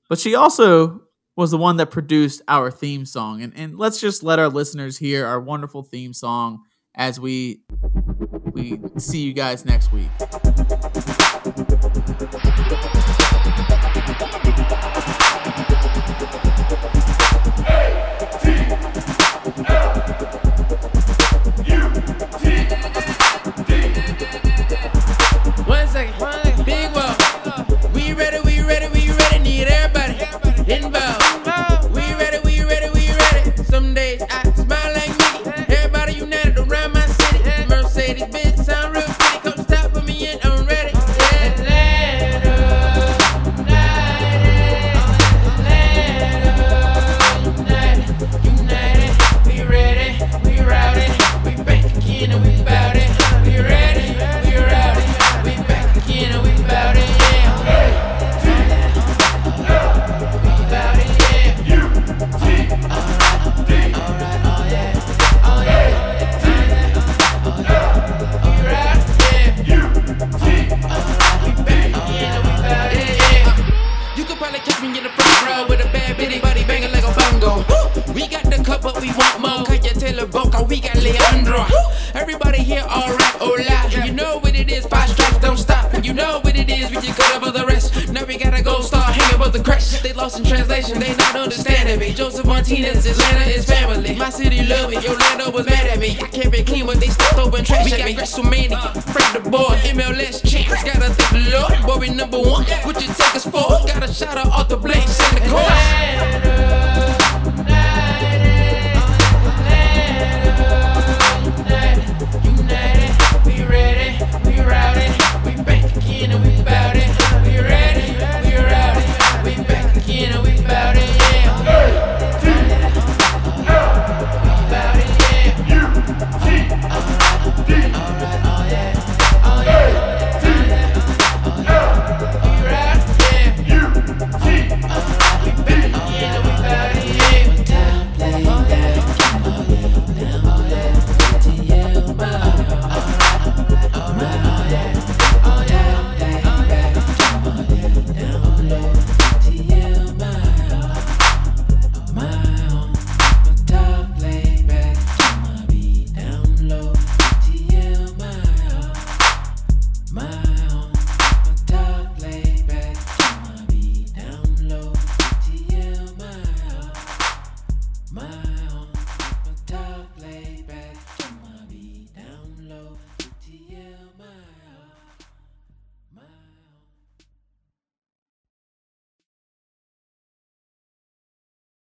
But 0.10 0.20
she 0.20 0.36
also 0.36 1.02
was 1.36 1.52
the 1.52 1.58
one 1.58 1.78
that 1.78 1.92
produced 1.92 2.42
our 2.48 2.70
theme 2.70 3.06
song. 3.06 3.42
And, 3.42 3.54
and 3.56 3.78
let's 3.78 4.02
just 4.02 4.24
let 4.24 4.40
our 4.40 4.50
listeners 4.50 4.98
hear 4.98 5.26
our 5.26 5.40
wonderful 5.40 5.84
theme 5.84 6.14
song 6.14 6.64
as 6.96 7.20
we 7.20 7.62
we 8.52 8.80
see 8.98 9.22
you 9.22 9.34
guys 9.34 9.64
next 9.64 9.92
week. 9.94 10.10